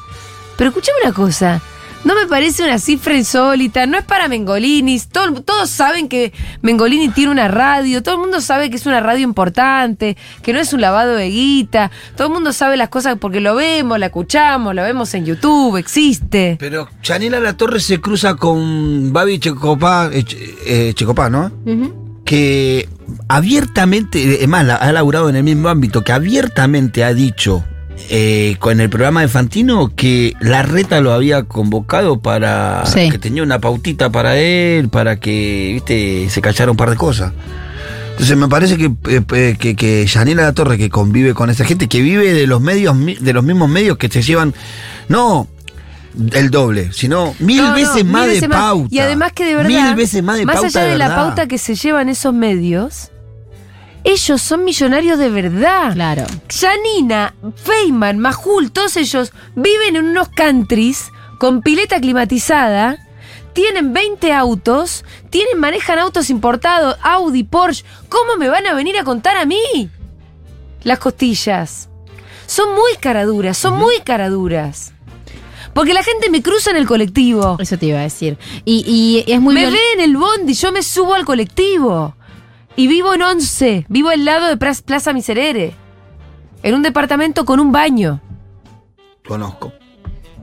[0.56, 1.60] Pero escúchame una cosa.
[2.06, 5.00] No me parece una cifra insólita, no es para Mengolini.
[5.10, 6.32] todo- todos saben que
[6.62, 10.60] Mengolini tiene una radio, todo el mundo sabe que es una radio importante, que no
[10.60, 14.06] es un lavado de guita, todo el mundo sabe las cosas porque lo vemos, la
[14.06, 16.56] escuchamos, la vemos en YouTube, existe.
[16.60, 20.24] Pero Chanela La Torre se cruza con Babi Checopá, eh,
[20.64, 21.50] eh, Checopá, ¿no?
[22.24, 22.88] Que
[23.28, 27.64] abiertamente, es más, ha laburado en el mismo ámbito, que abiertamente ha dicho
[28.10, 33.10] eh, con el programa de Fantino que la reta lo había convocado para Sí.
[33.10, 37.32] que tenía una pautita para él, para que, viste, se callara un par de cosas.
[38.12, 41.64] Entonces me parece que, eh, eh, que, que Yanela La Torre, que convive con esa
[41.64, 44.54] gente, que vive de los medios, de los mismos medios que se llevan,
[45.08, 45.48] no
[46.32, 48.58] el doble, sino mil No, no, veces mil más veces de más.
[48.58, 48.88] pauta.
[48.90, 51.46] Y además que de verdad, Mil veces más de más pauta allá de, la pauta
[51.46, 53.10] que se llevan esos medios,
[54.06, 55.92] ellos son millonarios de verdad.
[55.92, 56.24] Claro.
[56.48, 63.04] Janina, Feynman, Majul, todos ellos viven en unos countries con pileta climatizada,
[63.52, 67.84] tienen 20 autos, tienen, manejan autos importados, Audi, Porsche.
[68.08, 69.90] ¿Cómo me van a venir a contar a mí?
[70.84, 71.88] Las costillas.
[72.46, 74.92] Son muy caraduras, son muy caraduras.
[75.74, 77.56] Porque la gente me cruza en el colectivo.
[77.58, 78.38] Eso te iba a decir.
[78.64, 82.14] Y, y es muy me ve en el bondi, yo me subo al colectivo.
[82.76, 85.74] Y vivo en Once, vivo al lado de Plaza Miserere.
[86.62, 88.20] En un departamento con un baño.
[89.26, 89.72] Conozco.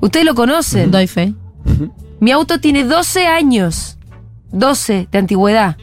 [0.01, 0.91] Ustedes lo conocen.
[0.91, 1.33] Doy fe.
[2.19, 3.97] Mi auto tiene 12 años.
[4.51, 5.77] 12 de antigüedad.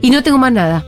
[0.00, 0.84] Y no tengo más nada.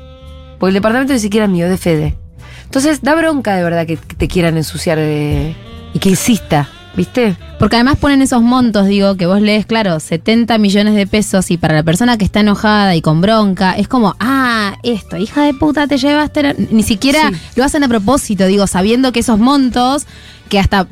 [0.58, 2.18] Porque el departamento ni siquiera es mío, es de Fede.
[2.64, 5.54] Entonces da bronca de verdad que que te quieran ensuciar eh,
[5.92, 7.36] y que insista, ¿viste?
[7.58, 11.56] Porque además ponen esos montos, digo, que vos lees, claro, 70 millones de pesos y
[11.56, 15.54] para la persona que está enojada y con bronca, es como, ah, esto, hija de
[15.54, 16.42] puta, te llevaste.
[16.42, 16.54] la-".
[16.70, 17.36] Ni siquiera Sí.
[17.56, 20.06] lo hacen a propósito, digo, sabiendo que esos montos,
[20.48, 20.86] que hasta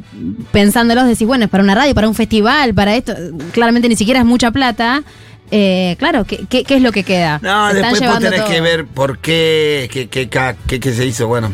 [0.52, 3.14] pensándolos decís, bueno, es para una radio, para un festival, para esto,
[3.52, 5.02] claramente ni siquiera es mucha plata.
[5.50, 7.40] Eh, claro, ¿qué, qué, qué es lo que queda?
[7.42, 8.48] No, Se después vos tenés todo.
[8.50, 11.26] que ver por qué, qué, qué, qué, qué- qué se hizo.
[11.26, 11.50] Bueno,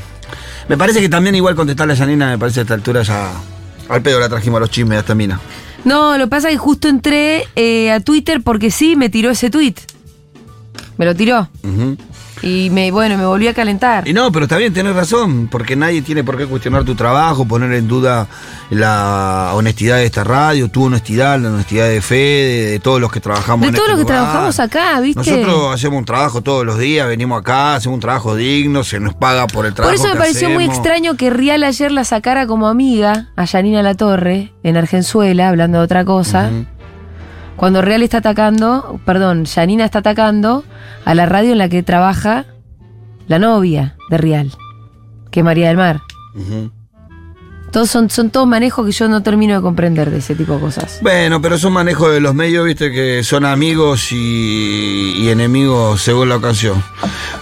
[0.69, 3.31] me parece que también igual contestarle a Janina, me parece a esta altura ya...
[3.89, 5.41] Al pedo la trajimos a los chismes a esta mina.
[5.85, 9.31] No, lo que pasa es que justo entré eh, a Twitter porque sí, me tiró
[9.31, 9.75] ese tweet.
[10.97, 11.49] Me lo tiró.
[12.43, 14.07] Y me, bueno, me volví a calentar.
[14.07, 17.47] Y no, pero está bien, tenés razón, porque nadie tiene por qué cuestionar tu trabajo,
[17.47, 18.29] poner en duda
[18.71, 23.21] la honestidad de esta radio, tu honestidad, la honestidad de Fede, de, todos los que
[23.21, 25.31] trabajamos De en todos este los que trabajamos acá, ¿viste?
[25.31, 29.15] Nosotros hacemos un trabajo todos los días, venimos acá, hacemos un trabajo digno, se nos
[29.15, 32.05] paga por el Por trabajo eso me que pareció muy extraño que Rial ayer la
[32.05, 36.51] sacara como amiga a Yanina La Torre en Argenzuela, hablando de otra cosa.
[37.57, 40.65] Cuando Real está atacando, perdón, Yanina está atacando
[41.05, 42.45] a la radio en la que trabaja
[43.29, 44.53] la novia de Rial,
[45.31, 46.01] que es María del Mar.
[46.35, 46.71] Ujú.
[47.73, 50.61] Todos son, son todos manejos que yo no termino de comprender de ese tipo de
[50.61, 50.99] cosas.
[51.03, 56.29] Bueno, pero son manejos de los medios, viste, que son amigos y, y enemigos según
[56.29, 56.83] la ocasión.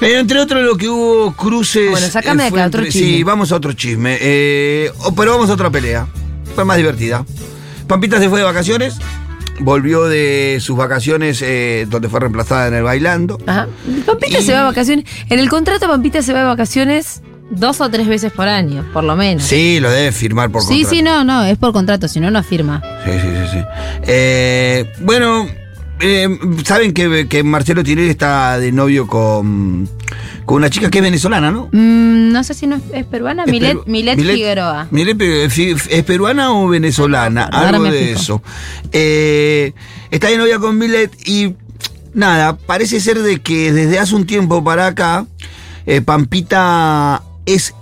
[0.01, 1.91] Eh, entre otros, lo que hubo cruces.
[1.91, 3.09] Bueno, sacame de acá, otro entre- chisme.
[3.09, 4.17] Sí, vamos a otro chisme.
[4.21, 6.07] Eh, oh, pero vamos a otra pelea.
[6.55, 7.25] Fue más divertida.
[7.87, 8.97] Pampita se fue de vacaciones.
[9.61, 13.39] Volvió de sus vacaciones eh, donde fue reemplazada en el bailando.
[13.47, 13.69] Ajá.
[14.07, 15.05] Pampita se va de vacaciones.
[15.31, 19.05] En el contrato Pampita se va de vacaciones Dos o tres veces por año, por
[19.05, 19.45] lo menos.
[19.45, 20.91] Sí, lo debe firmar por Sí, contrato.
[20.91, 22.83] sí, no, no, es por contrato, si no, no firma.
[23.05, 23.51] Sí, sí, sí.
[23.53, 23.59] sí.
[24.07, 25.47] Eh, bueno,
[26.01, 26.28] eh,
[26.64, 29.88] saben que, que Marcelo Tinelli está de novio con,
[30.45, 31.68] con una chica que es venezolana, ¿no?
[31.72, 34.88] Mm, no sé si no es, es peruana, Es Milet, peru- Milet, Milet- Figueroa.
[34.90, 37.45] Milet ¿Es peruana o venezolana?
[37.45, 38.42] Algo de eso.
[38.92, 39.72] Eh,
[40.11, 41.55] está de novia con Milet y
[42.12, 45.26] nada, parece ser de que desde hace un tiempo para acá,
[45.86, 47.74] eh, Pampita es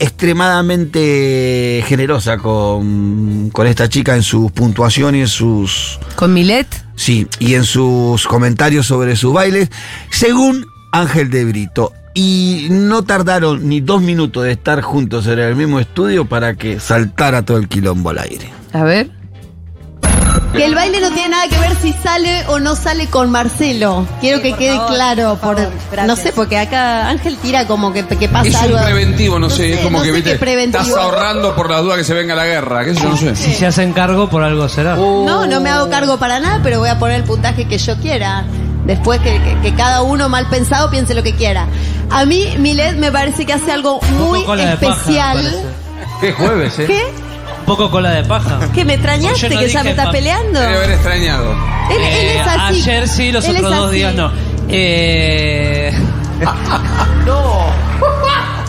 [0.00, 6.00] extremadamente generosa con, con esta chica en su puntuación y en sus...
[6.16, 6.66] con Milet.
[6.96, 9.70] Sí, y en sus comentarios sobre sus bailes,
[10.10, 11.92] según Ángel de Brito.
[12.12, 16.80] Y no tardaron ni dos minutos de estar juntos en el mismo estudio para que
[16.80, 18.50] saltara todo el quilombo al aire.
[18.72, 19.19] A ver.
[20.52, 24.06] Que el baile no tiene nada que ver si sale o no sale con Marcelo.
[24.20, 25.38] Quiero que quede claro.
[25.40, 25.56] Por,
[26.06, 28.78] no sé, porque acá Ángel tira como que, que pasa Es un algo.
[28.84, 32.14] preventivo, no, sé, es como no que viste, estás ahorrando por la duda que se
[32.14, 33.36] venga la guerra, qué sé yo, no sé.
[33.36, 34.96] Si se hacen cargo, por algo será.
[34.96, 37.96] No, no me hago cargo para nada, pero voy a poner el puntaje que yo
[37.98, 38.44] quiera.
[38.84, 41.66] Después que, que- que cada uno mal pensado piense lo que quiera.
[42.10, 45.64] A mí, Milet me parece que hace algo muy paja, especial.
[46.20, 46.86] Qué jueves, ¿eh?
[46.86, 47.29] ¿Qué?
[47.70, 48.58] Un poco cola de paja.
[48.74, 49.48] ¿Que me extrañaste?
[49.48, 50.58] No ¿Que ya me estás peleando?
[50.60, 51.52] Debe haber extrañado.
[51.90, 52.80] Él, él Eh, es así.
[52.90, 53.96] Ayer sí, los Él otros dos así.
[53.96, 54.30] días no.
[54.68, 55.92] Eh...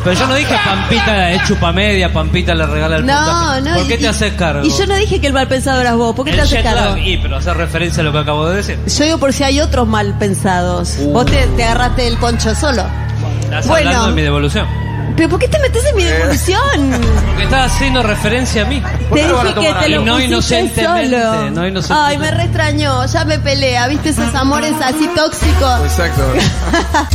[0.04, 3.62] Pero yo no dije Pampita es chupa media, Pampita le regala el No, puntaje.
[3.62, 3.76] no.
[3.76, 4.66] ¿Por qué y- te haces cargo?
[4.66, 6.16] Y yo no dije que el mal pensado eras vos.
[6.16, 6.95] ¿Por qué te haces cargo?
[6.95, 8.80] lag, y, pero hace referencia a lo que acabo de decir.
[8.88, 10.95] Yo digo por si hay otros mal pensados.
[10.99, 11.12] Uh.
[11.14, 12.84] Vos te, te agarraste el poncho solo.
[13.43, 13.89] Estás Bueno.
[13.89, 14.68] hablando de mi devolución.
[15.22, 16.89] ¿Pero por qué te metes en mi devolución?
[17.28, 18.82] Porque estás haciendo referencia a mí.
[19.13, 21.15] Te dije que te lo no inocentemente.
[21.15, 21.51] solo.
[21.51, 21.93] No inocentemente.
[21.93, 23.05] Ay, me re extrañó.
[23.05, 23.88] Ya me pelea.
[23.88, 25.82] ¿Viste esos amores así tóxicos?
[25.84, 26.24] Exacto.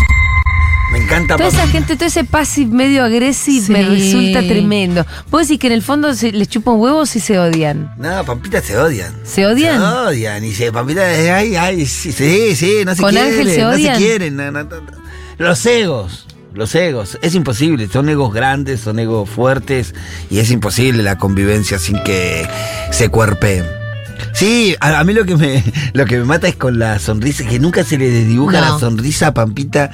[0.92, 5.04] Me encanta Toda esa gente, todo ese passive medio agresivo me resulta tremendo.
[5.28, 7.92] ¿Vos decís que en el fondo se, les chupan huevos y se odian?
[7.98, 9.12] No, Pampita se odian.
[9.24, 9.80] ¿Se odian?
[9.80, 10.44] Se odian.
[10.44, 13.32] Y se, Pampita, ay, ay, sí, sí, sí, no se ¿Con quieren.
[13.32, 13.96] Ángel se no odian?
[13.96, 14.36] se quieren.
[14.36, 14.92] no, no, no, no.
[15.38, 16.25] Los egos.
[16.56, 17.18] Los egos.
[17.20, 17.86] Es imposible.
[17.86, 19.94] Son egos grandes, son egos fuertes.
[20.30, 22.48] Y es imposible la convivencia sin que
[22.92, 23.85] se cuerpeen.
[24.32, 25.62] Sí, a, a mí lo que me
[25.92, 28.72] lo que me mata es con la sonrisa, que nunca se le desdibuja No.
[28.74, 29.90] la sonrisa a Pampita.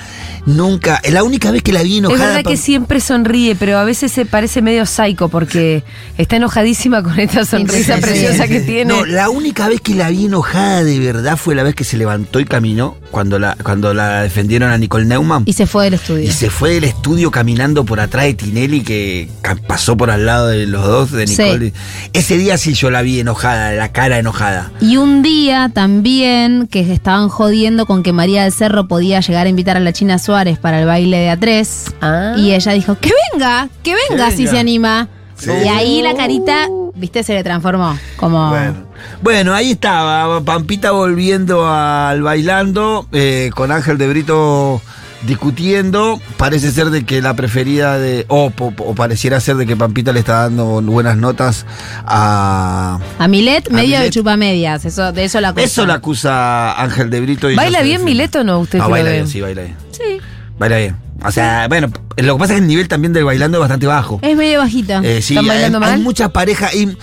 [0.47, 1.01] Nunca.
[1.03, 2.27] Es la única vez que la vi Es enojada.
[2.37, 5.85] verdad que siempre sonríe, pero a veces se parece medio psycho porque
[6.19, 8.49] está enojadísima con esta sonrisa Sí, sí, preciosa sí.
[8.51, 8.85] que tiene.
[8.93, 11.97] No, la única vez que la vi enojada de verdad fue la vez que se
[11.97, 15.45] levantó y caminó cuando la, cuando la defendieron a Nicole Neumann.
[15.47, 16.25] Y se fue del estudio.
[16.29, 19.29] Y se fue del estudio caminando por atrás de Tinelli que
[19.69, 21.41] pasó por al lado de los dos de Sí.
[21.43, 21.73] Nicole.
[22.13, 24.71] Ese día sí yo la vi enojada, la cara enojada.
[24.81, 29.51] Y un día también que estaban jodiendo con que María del Cerro podía llegar a
[29.51, 31.95] invitar a la China Suárez para el baile de A3.
[32.01, 32.35] Ah.
[32.37, 35.09] Y ella dijo, que venga, que venga si se anima.
[35.37, 35.51] Sí.
[35.51, 37.99] Y ahí la carita, viste, se le transformó.
[38.17, 38.51] Como...
[38.51, 38.93] Bueno.
[39.21, 44.81] Bueno, ahí estaba, Pampita volviendo al bailando, eh, con Ángel de Brito
[45.27, 46.21] discutiendo.
[46.37, 48.25] Parece ser de que la preferida de.
[48.29, 51.67] O, o pareciera ser de que Pampita le está dando buenas notas
[52.07, 52.99] a.
[53.19, 54.13] A Milet, A medio de Milet.
[54.13, 54.85] chupa medias.
[54.85, 55.65] Eso, de eso la cosa.
[55.65, 57.51] Eso la acusa Ángel de Brito.
[57.51, 58.05] Y ¿Baila no bien.
[58.05, 58.61] Mileto o no?
[58.61, 59.77] Usted No, baila bien, sí, baila bien.
[59.93, 60.21] Sí.
[60.59, 60.97] Baila bien.
[61.25, 63.87] O sea, bueno, lo que pasa es que el nivel también del bailando es bastante
[63.87, 64.19] bajo.
[64.23, 65.01] Es medio bajita.
[65.05, 66.01] Eh, sí, ¿Están bailando hay, hay mal?
[66.01, 66.97] muchas parejas, y,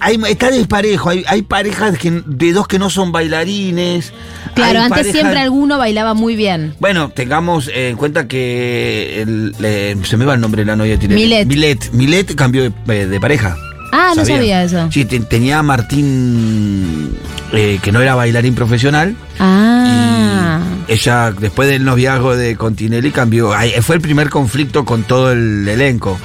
[0.00, 4.12] hay, está desparejo, hay, hay parejas que- de dos que no son bailarines.
[4.54, 6.74] Claro, hay antes parejas- siempre alguno bailaba muy bien.
[6.80, 10.92] Bueno, tengamos en cuenta que el- le- se me va el nombre de la novia
[10.92, 11.22] de Tinelli.
[11.22, 11.46] Milet.
[11.46, 11.92] Milet.
[11.92, 13.56] Milet cambió de, eh, de pareja.
[13.92, 14.88] Ah, no sabía eso.
[14.92, 17.16] Sí, te- tenía a Martín,
[17.52, 19.16] eh, que no era bailarín profesional.
[19.38, 20.60] Ah.
[20.88, 23.52] Ella, después del noviazgo de Continelli, cambió.
[23.82, 26.18] Fue el primer conflicto con todo el elenco.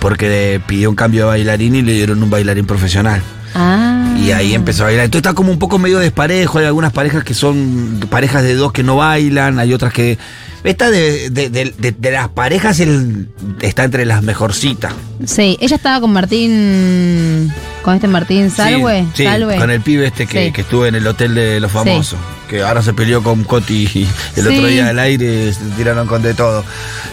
[0.00, 3.22] Porque pidió un cambio de bailarín y le dieron un bailarín profesional.
[3.54, 4.14] Ah.
[4.18, 5.04] Y ahí empezó a bailar.
[5.04, 6.58] Entonces está como un poco medio desparejo.
[6.58, 9.58] Hay algunas parejas que son parejas de dos que no bailan.
[9.58, 10.16] Hay otras que.
[10.62, 13.28] Esta de, de- de- de- las parejas el-
[13.62, 14.92] está entre las mejorcitas.
[15.24, 17.50] Sí, ella estaba con Martín.
[17.82, 19.06] Con este Martín Salwe.
[19.14, 19.24] Sí,
[19.58, 20.52] con el pibe este que, Sí.
[20.52, 22.18] que estuvo en el hotel de los famosos.
[22.48, 24.06] Que ahora se peleó con Coti y
[24.36, 26.62] el otro día del aire se tiraron con de todo.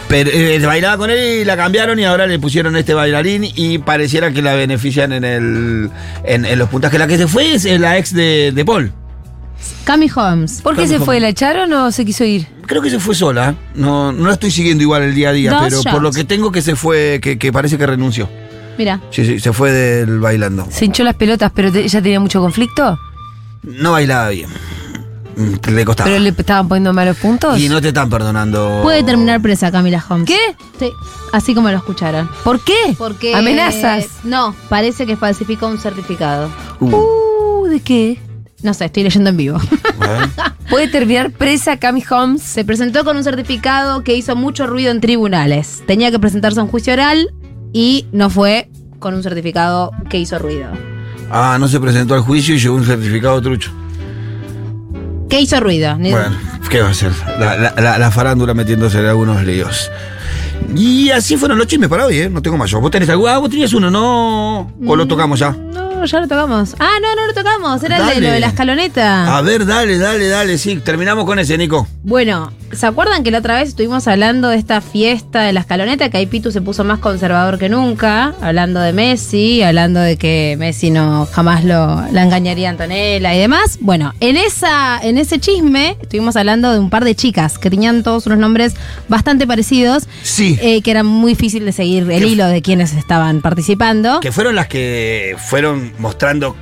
[0.10, 3.78] Pero eh, bailaba con él y la cambiaron y ahora le pusieron este bailarín y
[3.78, 5.90] pareciera que la benefician en el
[6.26, 7.00] en, en los puntajes.
[7.00, 8.92] La que se fue es la ex de, de Paul.
[9.84, 10.62] Cami Holmes.
[10.62, 11.06] ¿Por qué Cami se Holmes.
[11.06, 11.20] fue?
[11.20, 12.48] ¿La echaron o se quiso ir?
[12.66, 13.56] Creo que se fue sola.
[13.76, 16.24] No, no la estoy siguiendo igual el día a día, Dos pero por lo que
[16.24, 18.30] tengo que se fue, que, que parece que renunció.
[18.78, 19.00] Mira.
[19.10, 20.68] Sí, sí, se fue del bailando.
[20.70, 23.00] Se hinchó las pelotas, pero te- ella tenía mucho conflicto.
[23.64, 24.50] No bailaba bien.
[25.36, 26.10] Mm, Le costaba.
[26.10, 27.60] Pero le estaban poniendo malos puntos.
[27.60, 28.82] Y no te están perdonando.
[28.84, 30.28] Puede terminar presa Camila Holmes.
[30.28, 30.38] ¿Qué?
[30.80, 30.92] Sí,
[31.32, 32.30] así como lo escucharon.
[32.44, 32.76] ¿Por qué?
[32.98, 33.34] Porque.
[33.36, 34.08] ¿Amenazas?
[34.24, 36.50] No, parece que falsificó un certificado.
[36.80, 38.20] Uh, ¿de qué?
[38.64, 39.60] No sé, estoy leyendo en vivo.
[40.70, 42.42] ¿Puede terminar presa Cami Holmes?
[42.42, 45.84] Se presentó con un certificado que hizo mucho ruido en tribunales.
[45.86, 47.30] Tenía que presentarse a un juicio oral
[47.72, 50.70] y no fue con un certificado que hizo ruido.
[51.30, 53.72] Ah, no se presentó al juicio y llevó un certificado trucho.
[55.30, 55.96] ¿Qué hizo ruido?
[55.98, 56.36] Bueno,
[56.70, 57.12] ¿qué va a hacer?
[57.40, 59.92] La, la- la- la farándula metiéndose en algunos líos.
[60.76, 62.30] Y así fueron los chismes para hoy, ¿eh?
[62.30, 62.80] No tengo más yo.
[62.82, 63.28] ¿Vos tenés algo?
[63.28, 64.72] Ah, vos tenías uno, ¿no?
[64.86, 65.52] ¿O lo tocamos ya?
[65.52, 66.76] No, ya lo tocamos.
[66.80, 67.84] Ah, no, no lo tocamos.
[67.84, 69.38] Era el de lo de la escaloneta.
[69.38, 70.58] A ver, dale, dale, dale.
[70.58, 71.88] Sí, terminamos con ese, Nico.
[72.04, 76.10] Bueno, ¿se acuerdan que la otra vez estuvimos hablando de esta fiesta de la escaloneta?
[76.10, 80.56] Que ahí Pitu se puso más conservador que nunca, hablando de Messi, hablando de que
[80.60, 83.78] Messi no jamás lo, la engañaría a Antonella y demás.
[83.82, 88.04] Bueno, en, esa, en ese chisme estuvimos hablando de un par de chicas que tenían
[88.04, 88.76] todos unos nombres
[89.08, 90.08] bastante parecidos.
[90.24, 90.58] Sí.
[90.62, 94.20] eh, que era muy difícil de seguir el hilo de quienes estaban participando.
[94.20, 96.56] Que fueron las que fueron mostrando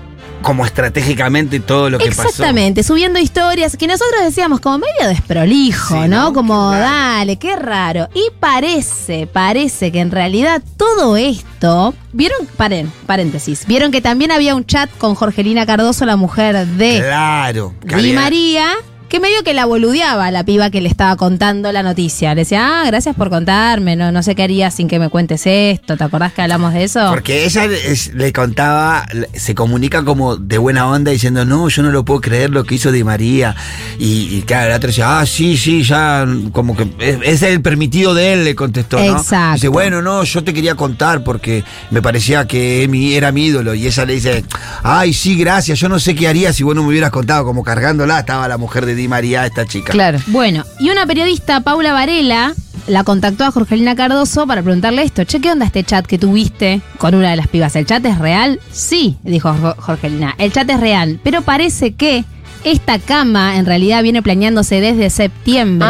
[0.46, 2.30] como estratégicamente todo lo que pasó.
[2.30, 6.34] Exactamente, subiendo historias que nosotros decíamos como medio desprolijo, ¿no?
[6.34, 8.10] Como, dale, qué raro.
[8.14, 11.96] Y parece, parece que en realidad todo esto.
[12.14, 12.46] ¿Vieron?
[12.58, 13.66] Paren, paréntesis.
[13.66, 17.74] Vieron que también había un chat con Jorgelina Cardoso, la mujer de Claro.
[17.82, 18.68] Di María.
[19.16, 22.36] Que medio que la boludeaba la piba que le estaba contando la noticia.
[22.36, 25.44] Le decía, ah, gracias por contarme, no, no sé qué haría sin que me cuentes
[25.46, 25.96] esto.
[25.96, 27.00] ¿Te acordás que hablamos de eso?
[27.12, 31.92] Porque ella es- le contaba, se comunica como de buena onda diciendo, no, yo no
[31.92, 33.56] lo puedo creer lo que hizo Di María.
[33.98, 37.62] Y, y claro, la otra decía, ah, sí, sí, ya, como que es, es el
[37.62, 39.18] permitido de él, le contestó, ¿no?
[39.18, 39.54] Exacto.
[39.54, 42.84] Dice, bueno, no, yo te quería contar porque me parecía que
[43.16, 43.76] era mi ídolo.
[43.76, 44.44] Y ella le dice,
[44.84, 47.64] ay, sí, gracias, yo no sé qué haría si vos no me hubieras contado, como
[47.64, 49.92] cargándola, estaba la mujer de Di María, esta chica.
[50.28, 52.54] Bueno, y una periodista, Paula Varela,
[52.88, 55.24] la contactó a Jorgelina Cardoso para preguntarle esto.
[55.24, 57.76] Che, ¿qué onda este chat que tuviste con una de las pibas?
[57.76, 58.60] ¿El chat es real?
[58.72, 60.36] Sí, dijo Jo- Jorgelina.
[60.38, 62.26] El chat es real, pero parece que
[62.64, 65.88] esta cama en realidad viene planeándose desde septiembre.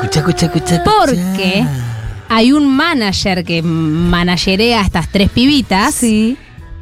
[0.00, 0.82] Escucha, escucha, escucha.
[0.84, 1.64] Porque
[2.28, 5.94] hay un manager que managerea a estas tres pibitas.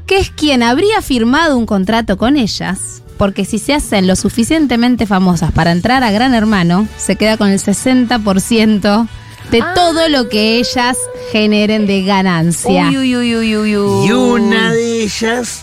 [0.07, 3.03] que es quien habría firmado un contrato con ellas.
[3.17, 7.49] Porque si se hacen lo suficientemente famosas para entrar a Gran Hermano, se queda con
[7.49, 9.09] el 60%
[9.51, 10.97] de todo lo que ellas
[11.33, 12.89] generen de ganancia.
[12.89, 14.07] Uy, uy, uy, uy, uy, uy.
[14.09, 15.62] Y una de ellas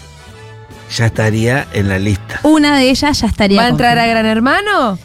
[0.95, 2.39] ya estaría en la lista.
[2.43, 3.59] Una de ellas ya estaría.
[3.59, 4.05] ¿Va a entrar a.
[4.07, 4.97] Gran Hermano?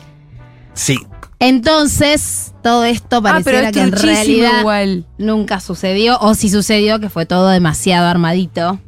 [0.75, 0.99] Sí.
[1.41, 5.07] Entonces, todo esto Ah, pero pareciera es que en realidad igual.
[5.19, 6.19] nunca sucedió.
[6.21, 8.81] O si sucedió, que fue todo demasiado armadito.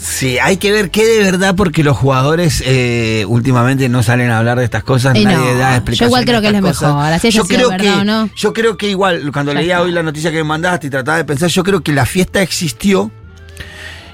[0.00, 4.38] Sí, hay que ver qué de verdad, porque los jugadores eh, últimamente no salen a
[4.38, 6.08] hablar de estas cosas, Y nadie no, da yo explicaciones.
[6.08, 8.30] igual creo que es lo mejor, así yo creo verdad que, o no.
[8.34, 11.24] Yo creo que igual, cuando leía hoy la noticia que me mandaste y trataba de
[11.24, 13.10] pensar, yo creo que la fiesta existió,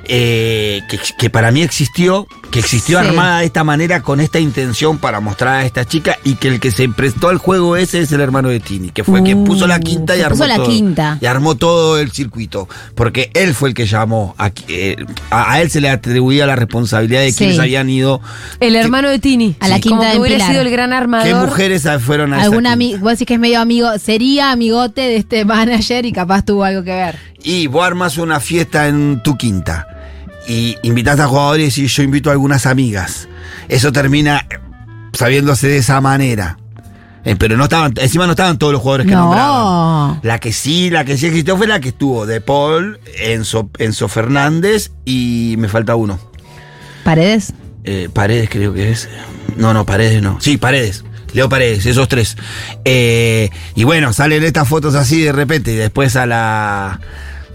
[0.09, 3.07] eh, que, que para mí existió, que existió Sí.
[3.09, 6.61] armada de esta manera con esta intención para mostrar a esta chica y que el
[6.61, 9.67] que se prestó al juego ese es el hermano de Tini, que fue quien puso
[9.67, 11.19] la quinta y armó Uh, puso la todo, quinta.
[11.21, 14.97] y armó todo el circuito, porque él fue el que llamó, a, eh,
[15.31, 17.39] a, a él se le atribuía la responsabilidad de Sí.
[17.39, 18.21] quienes habían ido,
[18.61, 19.57] El hermano de Tini.
[19.61, 19.83] A la Sí.
[19.83, 20.51] quinta Como que hubiera Pilar.
[20.51, 21.27] sido el gran armador.
[21.27, 22.73] qué mujeres fueron a esa Algún quinta.
[22.73, 26.65] amigo, vos decís que es medio amigo, sería amigote de este manager y capaz tuvo
[26.65, 27.19] algo que ver.
[27.43, 29.87] y vos armas una fiesta en tu quinta
[30.47, 33.29] y invitas a jugadores y yo invito a algunas amigas.
[33.69, 34.47] Eso termina
[35.13, 36.59] sabiéndose de esa manera.
[37.25, 39.23] Eh, pero no estaban, encima no estaban todos los jugadores que No.
[39.23, 40.21] nombraban.
[40.23, 44.07] La que sí, la que sí existió fue la que estuvo de Paul, Enzo, Enzo
[44.09, 46.21] Fernández y me falta uno.
[47.03, 47.53] ¿Paredes?
[47.85, 49.09] Eh, Paredes creo que es.
[49.57, 50.41] No, no, Paredes no.
[50.41, 51.05] Sí, Paredes.
[51.33, 52.37] Leo Paredes, esos tres.
[52.85, 57.01] Eh, y bueno, salen estas fotos así de repente y después a la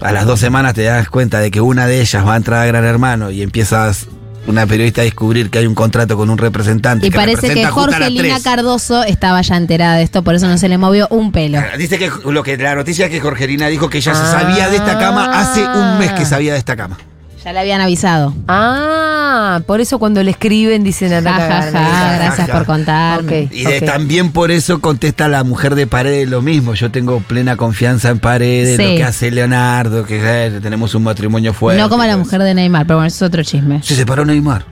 [0.04, 2.62] a las dos semanas te das cuenta de que una de ellas va a entrar
[2.62, 4.06] a Gran Hermano y empiezas
[4.46, 7.06] una periodista a descubrir que hay un contrato con un representante.
[7.06, 8.40] Y parece que Jorgelina.
[8.42, 11.60] Cardoso estaba ya enterada de esto, por eso no se le movió un pelo.
[11.78, 14.76] Dice que lo que la noticia es que Jorgelina dijo que ella se sabía de
[14.76, 16.98] esta cama hace un mes que sabía de esta cama.
[17.44, 18.32] Ya le habían avisado.
[18.46, 23.42] Ah, por eso cuando le escriben dicen anda Ja, ja, ja, gracias por contarme.
[23.46, 23.52] Ok.
[23.52, 26.74] Y de- también por eso contesta la mujer de Paredes lo mismo.
[26.74, 28.82] Yo tengo plena confianza en Paredes, Sí.
[28.92, 31.82] lo que hace Leonardo, que eh, tenemos un matrimonio fuerte.
[31.82, 33.82] no como la mujer de Neymar, pero bueno, eso es otro chisme.
[33.82, 34.64] Se separó Neymar.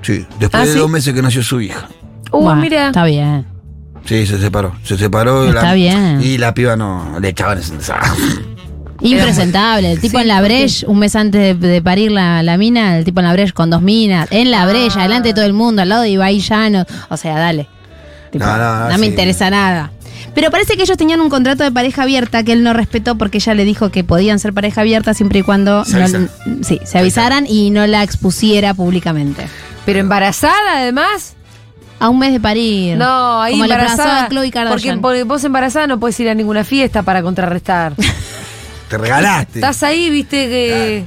[0.00, 0.78] Sí, después ¿Ah, de sí?
[0.78, 1.88] dos meses que nació su hija.
[2.32, 2.86] Uh, mira.
[2.86, 3.46] Está bien.
[4.06, 4.74] Sí, se separó.
[4.82, 5.46] Se separó.
[5.48, 6.20] Está la- bien.
[6.22, 7.74] Y la piba no le echaban ese.
[9.00, 9.92] Impresentable.
[9.92, 13.04] El tipo en la breche, un mes antes de, de parir la, la mina, el
[13.04, 15.82] tipo en la breche con dos minas, en la brecha, delante de todo el mundo,
[15.82, 16.84] al lado de Ibai Llano.
[17.08, 17.68] O sea, dale.
[18.30, 19.06] Tipo, No, no, no, me sí.
[19.06, 19.90] interesa nada.
[20.34, 23.38] Pero parece que ellos tenían un contrato de pareja abierta que él no respetó porque
[23.38, 26.28] ella le dijo que podían ser pareja abierta siempre y cuando Se no-
[26.62, 29.46] sí, se avisaran y no la expusiera públicamente.
[29.86, 31.34] Pero embarazada además.
[32.00, 32.96] A un mes de parir.
[32.96, 34.02] No, ahí Como la embarazada.
[34.08, 35.00] embarazada Khloe porque, Kardashian.
[35.00, 37.92] porque vos embarazada no puedes ir a ninguna fiesta para contrarrestar.
[38.94, 39.58] Te regalaste.
[39.58, 41.04] Estás ahí, viste que.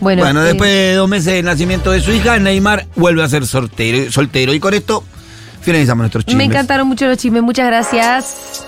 [0.00, 3.28] Bueno, Bueno, eh, después de dos meses del nacimiento de su hija, Neymar vuelve a
[3.28, 4.10] ser soltero.
[4.10, 4.54] soltero.
[4.54, 5.04] Y con esto
[5.60, 6.38] finalizamos nuestros chismes.
[6.38, 7.42] me encantaron mucho los chismes.
[7.42, 8.66] Muchas gracias.